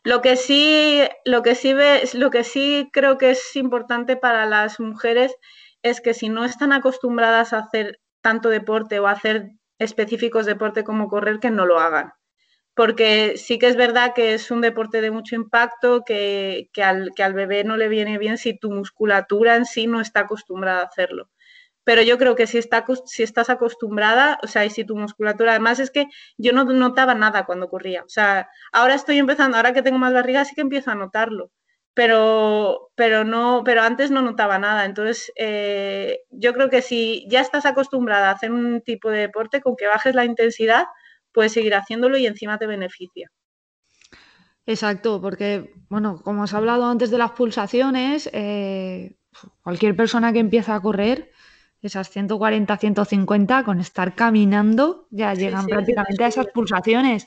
Lo 0.03 0.21
que 0.23 0.37
sí, 0.37 1.03
lo 1.25 1.43
que 1.43 1.55
sí 1.55 1.75
lo 2.15 2.31
que 2.31 2.45
sí 2.45 2.91
creo 2.93 3.17
que 3.17 3.31
es 3.31 3.57
importante 3.57 4.17
para 4.17 4.47
las 4.47 4.81
mujeres 4.81 5.35
es 5.83 6.01
que 6.01 6.15
si 6.15 6.29
no 6.29 6.45
están 6.45 6.73
acostumbradas 6.73 7.53
a 7.53 7.59
hacer 7.59 8.01
tanto 8.21 8.49
deporte 8.49 8.99
o 8.99 9.07
a 9.07 9.13
hacer 9.13 9.51
específicos 9.79 10.47
deporte 10.47 10.83
como 10.83 11.09
correr, 11.09 11.39
que 11.39 11.51
no 11.51 11.65
lo 11.65 11.79
hagan 11.79 12.13
porque 12.79 13.37
sí 13.39 13.59
que 13.59 13.67
es 13.67 13.75
verdad 13.75 14.13
que 14.15 14.35
es 14.35 14.53
un 14.53 14.61
deporte 14.61 15.01
de 15.01 15.11
mucho 15.11 15.35
impacto, 15.35 16.05
que, 16.05 16.71
al, 16.81 17.11
que 17.17 17.25
al 17.25 17.35
bebé 17.35 17.65
no 17.65 17.77
le 17.77 17.89
viene 17.89 18.19
bien 18.19 18.39
si 18.39 18.57
tu 18.57 18.71
musculatura 18.71 19.57
en 19.57 19.65
sí 19.65 19.89
no 19.89 20.01
está 20.01 20.21
acostumbrada 20.21 20.83
a 20.83 20.85
hacerlo. 20.85 21.29
Pero 21.89 22.03
yo 22.03 22.19
creo 22.19 22.37
que 22.37 22.47
si, 22.47 22.59
está, 22.59 22.85
si 23.07 23.23
estás 23.23 23.49
acostumbrada, 23.49 24.39
o 24.43 24.47
sea, 24.47 24.67
y 24.67 24.69
si 24.69 24.85
tu 24.85 24.95
musculatura, 24.95 25.53
además 25.53 25.79
es 25.79 25.91
que 25.91 26.05
yo 26.37 26.53
no 26.53 26.65
notaba 26.65 27.15
nada 27.15 27.47
cuando 27.47 27.71
corría. 27.71 28.03
O 28.03 28.11
sea, 28.11 28.51
ahora 28.73 28.95
estoy 28.95 29.17
empezando, 29.17 29.57
ahora 29.57 29.73
que 29.73 29.81
tengo 29.81 29.97
más 29.97 30.13
barriga, 30.13 30.45
sí 30.45 30.55
que 30.55 30.61
empiezo 30.61 30.91
a 30.91 30.95
notarlo. 30.95 31.51
Pero, 31.95 32.91
pero, 32.95 33.25
no, 33.25 33.63
pero 33.65 33.81
antes 33.81 34.11
no 34.11 34.21
notaba 34.21 34.59
nada. 34.59 34.85
Entonces, 34.85 35.33
eh, 35.37 36.19
yo 36.29 36.53
creo 36.53 36.69
que 36.69 36.83
si 36.83 37.27
ya 37.27 37.41
estás 37.41 37.65
acostumbrada 37.65 38.29
a 38.29 38.33
hacer 38.35 38.53
un 38.53 38.83
tipo 38.83 39.09
de 39.09 39.21
deporte, 39.21 39.63
con 39.63 39.75
que 39.75 39.87
bajes 39.87 40.15
la 40.15 40.27
intensidad, 40.27 40.85
puedes 41.33 41.55
seguir 41.55 41.75
haciéndolo 41.75 42.19
y 42.19 42.27
encima 42.27 42.59
te 42.59 42.67
beneficia. 42.67 43.31
Exacto, 44.67 45.23
porque, 45.23 45.73
bueno, 45.89 46.21
como 46.23 46.43
has 46.43 46.53
hablado 46.53 46.85
antes 46.85 47.11
de 47.11 47.17
las 47.17 47.31
pulsaciones, 47.31 48.29
eh, 48.35 49.17
cualquier 49.63 49.97
persona 49.97 50.35
que 50.35 50.41
empieza 50.41 50.75
a 50.75 50.83
correr, 50.83 51.31
esas 51.83 52.11
140, 52.11 52.77
150, 52.77 53.65
con 53.65 53.81
estar 53.81 54.15
caminando, 54.15 55.07
ya 55.11 55.35
llegan 55.35 55.67
prácticamente 55.67 56.25
a 56.25 56.29
esas 56.29 56.47
pulsaciones. 56.49 57.27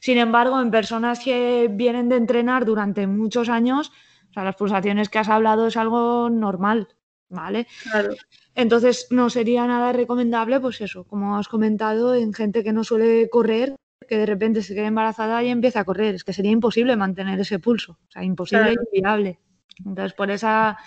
Sin 0.00 0.18
embargo, 0.18 0.60
en 0.60 0.70
personas 0.70 1.20
que 1.20 1.68
vienen 1.70 2.08
de 2.08 2.16
entrenar 2.16 2.64
durante 2.64 3.06
muchos 3.06 3.48
años, 3.48 3.92
o 4.30 4.32
sea, 4.32 4.44
las 4.44 4.56
pulsaciones 4.56 5.08
que 5.08 5.18
has 5.18 5.28
hablado 5.28 5.66
es 5.66 5.76
algo 5.76 6.30
normal, 6.30 6.88
¿vale? 7.28 7.66
Claro. 7.82 8.14
Entonces 8.54 9.06
no 9.10 9.30
sería 9.30 9.66
nada 9.66 9.92
recomendable, 9.92 10.58
pues 10.58 10.80
eso, 10.80 11.04
como 11.04 11.36
has 11.36 11.48
comentado, 11.48 12.14
en 12.14 12.32
gente 12.32 12.64
que 12.64 12.72
no 12.72 12.84
suele 12.84 13.28
correr, 13.30 13.76
que 14.08 14.16
de 14.16 14.26
repente 14.26 14.62
se 14.62 14.74
quede 14.74 14.86
embarazada 14.86 15.42
y 15.42 15.48
empieza 15.48 15.80
a 15.80 15.84
correr. 15.84 16.14
Es 16.14 16.24
que 16.24 16.32
sería 16.32 16.50
imposible 16.50 16.96
mantener 16.96 17.38
ese 17.38 17.58
pulso, 17.58 17.92
o 17.92 18.10
sea, 18.10 18.24
imposible 18.24 18.72
y 18.72 18.96
inviable. 18.96 19.38
Entonces, 19.84 20.14
por 20.14 20.30
esa 20.30 20.78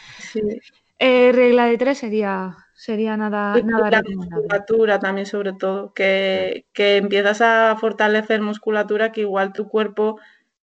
eh, 1.00 1.32
regla 1.34 1.66
de 1.66 1.78
tres 1.78 1.98
sería, 1.98 2.56
sería 2.74 3.18
nada, 3.18 3.56
nada 3.64 3.92
la 3.92 4.04
musculatura 4.04 5.00
también, 5.00 5.26
sobre 5.26 5.54
todo, 5.54 5.94
que, 5.94 6.66
que 6.74 6.98
empiezas 6.98 7.42
a 7.42 7.76
fortalecer 7.80 8.42
musculatura 8.42 9.12
que 9.12 9.22
igual 9.22 9.54
tu 9.54 9.68
cuerpo 9.68 10.20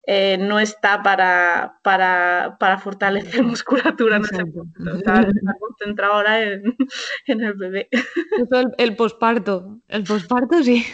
eh, 0.08 0.38
no 0.40 0.60
está 0.60 1.04
para, 1.04 1.80
para, 1.84 2.58
para 2.60 2.80
fortalecer 2.80 3.44
musculatura, 3.44 4.20
no 4.20 4.26
está, 4.26 4.44
concentrado 5.60 6.14
ahora 6.14 6.42
en, 6.42 6.76
el 7.28 7.54
bebé. 7.54 7.88
el, 7.92 8.74
el 8.78 8.96
posparto, 8.96 9.80
el 9.88 10.04
posparto 10.04 10.64
sí. 10.64 10.86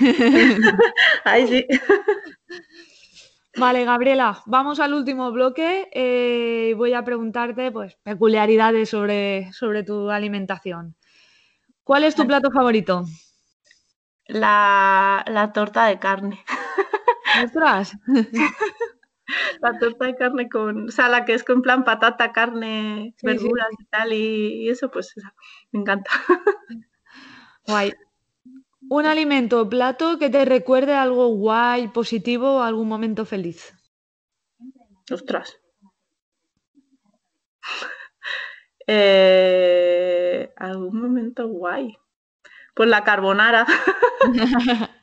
Ay, 1.23 1.47
sí. 1.47 1.67
Vale, 3.57 3.85
Gabriela, 3.85 4.43
vamos 4.45 4.79
al 4.79 4.93
último 4.93 5.31
bloque. 5.31 5.89
Eh, 5.91 6.75
voy 6.77 6.93
a 6.93 7.03
preguntarte 7.03 7.71
pues, 7.71 7.97
peculiaridades 8.03 8.89
sobre, 8.89 9.51
sobre 9.51 9.83
tu 9.83 10.11
alimentación. 10.11 10.95
¿Cuál 11.83 12.03
es 12.03 12.13
tu 12.13 12.27
plato 12.27 12.51
favorito? 12.51 13.05
La, 14.27 15.23
la 15.27 15.53
torta 15.53 15.85
de 15.85 15.97
carne. 15.97 16.43
¿Ostras? 17.45 17.97
la 19.61 19.79
torta 19.79 20.05
de 20.05 20.15
carne 20.15 20.49
con, 20.49 20.89
o 20.89 20.91
sea, 20.91 21.09
la 21.09 21.25
que 21.25 21.33
es 21.33 21.43
con 21.43 21.63
plan 21.63 21.83
patata, 21.83 22.31
carne, 22.31 23.15
verduras 23.23 23.69
y 23.79 23.85
tal, 23.85 24.13
y, 24.13 24.69
eso 24.69 24.91
pues 24.91 25.13
me 25.71 25.79
encanta. 25.79 26.11
Guay. 27.65 27.93
Un 28.89 29.05
alimento 29.05 29.61
o 29.61 29.69
plato 29.69 30.17
que 30.17 30.29
te 30.29 30.45
recuerde 30.45 30.93
algo 30.93 31.27
guay, 31.27 31.89
positivo 31.89 32.57
o 32.57 32.61
algún 32.61 32.87
momento 32.87 33.25
feliz. 33.25 33.73
Ostras. 35.11 35.57
Eh, 38.89 40.49
algún 40.55 41.01
momento 41.01 41.45
guay. 41.49 41.97
Pues 42.73 42.87
la 42.87 43.03
carbonara. 43.03 43.65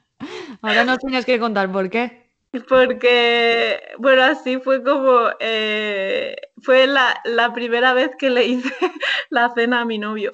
Ahora 0.62 0.85
no 0.85 0.97
tienes 0.97 1.27
que 1.27 1.38
contar 1.38 1.70
por 1.70 1.90
qué. 1.90 2.25
Porque, 2.68 3.83
bueno, 3.99 4.23
así 4.23 4.59
fue 4.59 4.83
como, 4.83 5.29
eh, 5.40 6.37
fue 6.62 6.87
la, 6.87 7.53
primera 7.53 7.92
vez 7.92 8.12
que 8.18 8.31
le 8.31 8.47
hice 8.47 8.73
la 9.31 9.53
cena 9.55 9.81
a 9.81 9.85
mi 9.85 9.99
novio. 9.99 10.31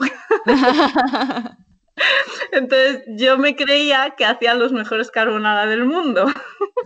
Entonces 2.52 3.02
yo 3.06 3.38
me 3.38 3.56
creía 3.56 4.14
que 4.16 4.24
hacían 4.24 4.58
los 4.58 4.72
mejores 4.72 5.10
carbonara 5.10 5.66
del 5.66 5.84
mundo. 5.84 6.26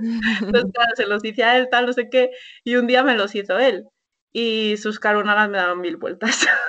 Entonces, 0.40 0.72
claro, 0.72 0.90
se 0.96 1.06
los 1.06 1.24
hice 1.24 1.44
a 1.44 1.56
él, 1.58 1.68
tal, 1.70 1.86
no 1.86 1.92
sé 1.92 2.08
qué, 2.10 2.30
y 2.64 2.76
un 2.76 2.86
día 2.86 3.02
me 3.02 3.16
los 3.16 3.34
hizo 3.34 3.58
él. 3.58 3.86
Y 4.32 4.76
sus 4.78 4.98
carbonaras 4.98 5.48
me 5.48 5.58
daban 5.58 5.80
mil 5.80 5.96
vueltas. 5.96 6.46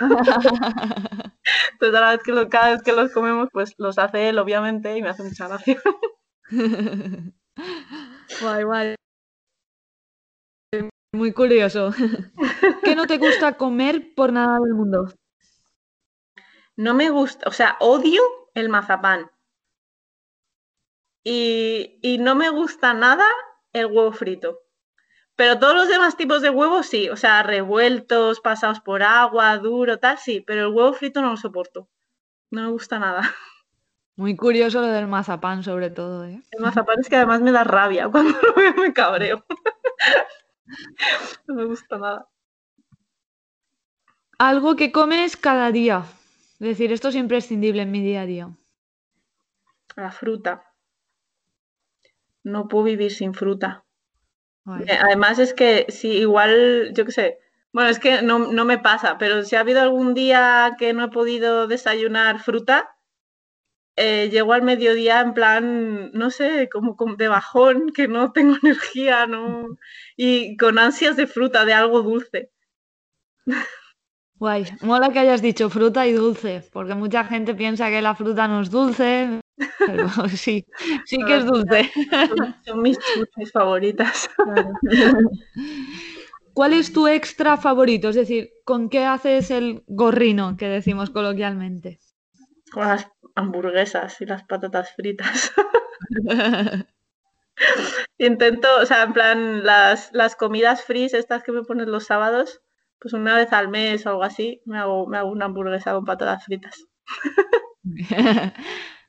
Entonces, 1.74 2.02
vez 2.02 2.20
que 2.24 2.50
cada 2.50 2.72
vez 2.72 2.84
que 2.84 2.94
los 2.94 3.12
comemos, 3.12 3.50
pues 3.52 3.74
los 3.78 3.98
hace 3.98 4.30
él, 4.30 4.38
obviamente, 4.38 4.96
y 4.96 5.02
me 5.02 5.10
hace 5.10 5.24
mucha 5.24 5.48
gracia. 5.48 5.82
Guay, 8.42 8.64
guay. 8.64 8.96
Muy 11.14 11.32
curioso. 11.32 11.92
¿Qué 12.84 12.96
no 12.96 13.08
te 13.08 13.18
gusta 13.18 13.58
comer 13.58 14.14
por 14.16 14.34
nada 14.34 14.60
del 14.60 14.74
mundo? 14.74 15.08
No 16.78 16.94
me 16.94 17.10
gusta, 17.10 17.48
o 17.48 17.52
sea, 17.52 17.78
odio 17.80 18.22
el 18.54 18.70
mazapán. 18.70 19.32
Y, 21.24 22.00
y 22.02 22.18
no 22.20 22.36
me 22.36 22.50
gusta 22.50 22.94
nada 22.94 23.26
el 23.74 23.88
huevo 23.88 24.12
frito. 24.12 24.66
Pero 25.36 25.60
todos 25.60 25.76
los 25.76 25.90
demás 25.90 26.16
tipos 26.16 26.42
de 26.42 26.50
huevos 26.50 26.86
sí, 26.86 27.10
o 27.10 27.18
sea, 27.18 27.44
revueltos, 27.44 28.40
pasados 28.40 28.80
por 28.80 29.04
agua, 29.04 29.58
duro, 29.58 30.00
tal, 30.00 30.18
sí, 30.18 30.40
pero 30.40 30.68
el 30.68 30.74
huevo 30.74 30.94
frito 30.94 31.22
no 31.22 31.32
lo 31.32 31.38
soporto. 31.38 31.90
No 32.52 32.62
me 32.64 32.70
gusta 32.70 33.00
nada. 33.00 33.22
Muy 34.16 34.38
curioso 34.38 34.80
lo 34.80 34.88
del 34.88 35.08
mazapán, 35.08 35.64
sobre 35.64 35.90
todo. 35.90 36.24
¿eh? 36.26 36.42
El 36.52 36.62
mazapán 36.62 37.00
es 37.02 37.10
que 37.10 37.18
además 37.18 37.42
me 37.42 37.52
da 37.52 37.66
rabia. 37.66 38.08
Cuando 38.12 38.40
lo 38.42 38.54
veo 38.54 38.74
me 38.76 38.94
cabreo. 38.94 39.46
no 41.48 41.56
me 41.56 41.66
gusta 41.66 41.98
nada. 41.98 42.30
Algo 44.38 44.78
que 44.78 44.94
comes 44.94 45.36
cada 45.36 45.72
día. 45.72 46.06
Es 46.60 46.68
decir, 46.68 46.92
esto 46.94 47.10
es 47.10 47.16
imprescindible 47.16 47.82
en 47.82 47.92
mi 47.92 48.02
día 48.02 48.22
a 48.22 48.26
día. 48.26 48.50
La 49.96 50.12
fruta. 50.12 50.64
No 52.44 52.68
puedo 52.68 52.86
vivir 52.86 53.12
sin 53.12 53.34
fruta. 53.34 53.84
Eh, 54.88 54.98
además 55.00 55.40
es 55.40 55.54
que 55.54 55.86
si 55.90 56.10
igual, 56.10 56.92
yo 56.94 57.06
qué 57.06 57.12
sé, 57.12 57.40
bueno, 57.72 57.90
es 57.90 58.00
que 58.00 58.22
no, 58.22 58.40
no, 58.40 58.66
me 58.66 58.80
pasa, 58.80 59.18
pero 59.18 59.44
si 59.44 59.56
ha 59.56 59.60
habido 59.60 59.82
algún 59.82 60.14
día 60.14 60.76
que 60.80 60.94
no 60.94 61.04
he 61.04 61.10
podido 61.10 61.68
desayunar 61.68 62.40
fruta, 62.40 62.96
eh, 63.98 64.30
llego 64.32 64.54
al 64.54 64.64
mediodía 64.64 65.22
en 65.22 65.34
plan, 65.34 66.12
no 66.14 66.30
sé, 66.32 66.70
como, 66.70 66.96
de 67.16 67.28
bajón, 67.28 67.92
que 67.94 68.08
no 68.08 68.32
tengo 68.32 68.56
energía, 68.64 69.28
no 69.28 69.78
y 70.16 70.58
con 70.58 70.80
ansias 70.80 71.16
de 71.16 71.28
fruta, 71.28 71.66
de 71.66 71.74
algo 71.74 72.02
dulce. 72.02 72.52
Guay, 74.38 74.66
mola 74.82 75.12
que 75.12 75.20
hayas 75.20 75.42
dicho 75.42 75.70
fruta 75.70 76.06
y 76.06 76.12
dulce, 76.12 76.62
porque 76.74 76.94
mucha 76.94 77.24
gente 77.24 77.56
piensa 77.56 77.90
que 77.90 78.02
la 78.02 78.16
fruta 78.16 78.48
no 78.50 78.62
es 78.62 78.70
dulce, 78.70 79.40
pero 79.80 80.10
sí, 80.30 80.66
sí 81.06 81.18
que 81.26 81.38
es 81.38 81.46
dulce. 81.46 81.90
Son, 82.66 82.82
mis, 82.82 83.00
favoritas. 83.54 84.30
¿Cuál 86.54 86.74
es 86.74 86.92
tu 86.92 87.08
extra 87.08 87.56
favorito? 87.56 88.10
Es 88.10 88.16
decir, 88.16 88.52
¿con 88.66 88.90
qué 88.90 89.06
haces 89.06 89.52
el 89.52 89.84
gorrino 89.88 90.58
que 90.58 90.68
decimos 90.68 91.10
coloquialmente? 91.10 92.00
Con 92.72 92.88
las 92.88 93.08
hamburguesas 93.36 94.20
y 94.20 94.26
las 94.26 94.44
patatas 94.44 94.94
fritas. 94.96 95.54
Intento, 98.18 98.68
o 98.82 98.86
sea, 98.86 99.04
en 99.04 99.14
plan, 99.14 99.64
las, 99.64 100.10
las 100.14 100.36
comidas 100.36 100.84
frías, 100.84 101.14
estas 101.14 101.44
que 101.44 101.54
me 101.54 101.64
pones 101.64 101.88
los 101.88 102.06
sábados, 102.06 102.62
pues 103.00 103.14
una 103.14 103.36
vez 103.36 103.52
al 103.54 103.70
mes 103.70 104.06
o 104.06 104.10
algo 104.10 104.24
así, 104.24 104.62
me 104.66 104.78
hago, 104.78 105.08
me 105.08 105.18
hago 105.18 105.32
una 105.32 105.46
hamburguesa 105.46 105.94
con 105.94 106.06
patatas 106.06 106.46
fritas. 106.46 106.86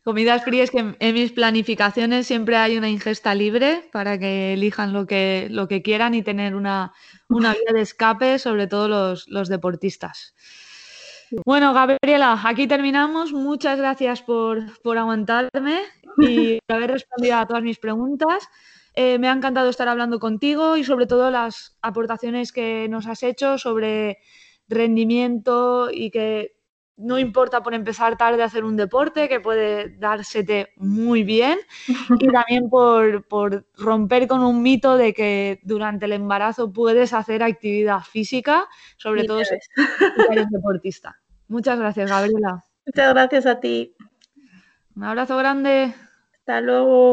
Comidas 0.05 0.45
frías 0.45 0.71
que 0.71 0.95
en, 0.99 1.15
mis 1.15 1.33
planificaciones 1.33 2.29
siempre 2.29 2.57
hay 2.57 2.79
una 2.79 2.89
ingesta 2.89 3.35
libre 3.35 3.89
para 3.93 4.19
que 4.19 4.53
elijan 4.53 4.93
lo 4.93 5.05
que, 5.07 5.49
lo 5.51 5.67
que 5.67 5.83
quieran 5.83 6.15
y 6.15 6.23
tener 6.23 6.55
una, 6.55 6.93
una 7.29 7.53
vía 7.53 7.73
de 7.75 7.81
escape, 7.81 8.39
sobre 8.39 8.69
todo 8.69 8.87
los, 8.87 9.27
los 9.27 9.49
deportistas. 9.49 10.35
Bueno, 11.45 11.73
Gabriela, 11.75 12.41
aquí 12.45 12.69
terminamos. 12.69 13.33
Muchas 13.33 13.79
gracias 13.79 14.23
por, 14.23 14.63
aguantarme 14.97 15.81
y 16.19 16.59
por 16.67 16.77
haber 16.77 16.93
respondido 16.93 17.37
a 17.37 17.47
todas 17.47 17.63
mis 17.63 17.79
preguntas. 17.79 18.49
Eh, 18.99 19.19
me 19.19 19.29
ha 19.29 19.33
encantado 19.33 19.69
estar 19.69 19.89
hablando 19.89 20.19
contigo 20.19 20.79
y 20.79 20.83
sobre 20.83 21.07
todo 21.07 21.31
las 21.31 21.77
aportaciones 21.83 22.51
que 22.51 22.89
nos 22.89 23.07
has 23.07 23.23
hecho 23.23 23.59
sobre 23.59 24.19
rendimiento 24.69 25.91
y 25.93 26.11
que 26.11 26.57
no 26.97 27.19
importa 27.19 27.63
por 27.63 27.75
empezar 27.75 28.17
tarde 28.17 28.43
hacer 28.43 28.65
un 28.65 28.75
deporte, 28.75 29.29
que 29.29 29.39
puede 29.39 29.99
dársete 29.99 30.73
muy 30.77 31.25
bien. 31.25 31.59
Y 32.21 32.29
también 32.29 32.71
por, 32.71 33.29
por, 33.29 33.67
romper 33.77 34.27
con 34.27 34.43
un 34.43 34.63
mito 34.63 34.97
de 34.97 35.13
que 35.13 35.61
durante 35.63 36.07
el 36.07 36.13
embarazo 36.13 36.73
puedes 36.73 37.13
hacer 37.13 37.43
actividad 37.43 38.01
física, 38.01 38.67
sobre 38.97 39.25
todo 39.25 39.45
si 39.45 39.55
eres 40.31 40.49
deportista. 40.51 41.21
Muchas 41.49 41.79
gracias, 41.79 42.11
Gabriela. 42.11 42.65
Muchas 42.87 43.13
gracias 43.13 43.47
a 43.47 43.61
ti. 43.61 43.95
Un 44.97 45.05
abrazo 45.05 45.37
grande. 45.37 45.95
Hasta 46.33 46.61
luego. 46.63 46.97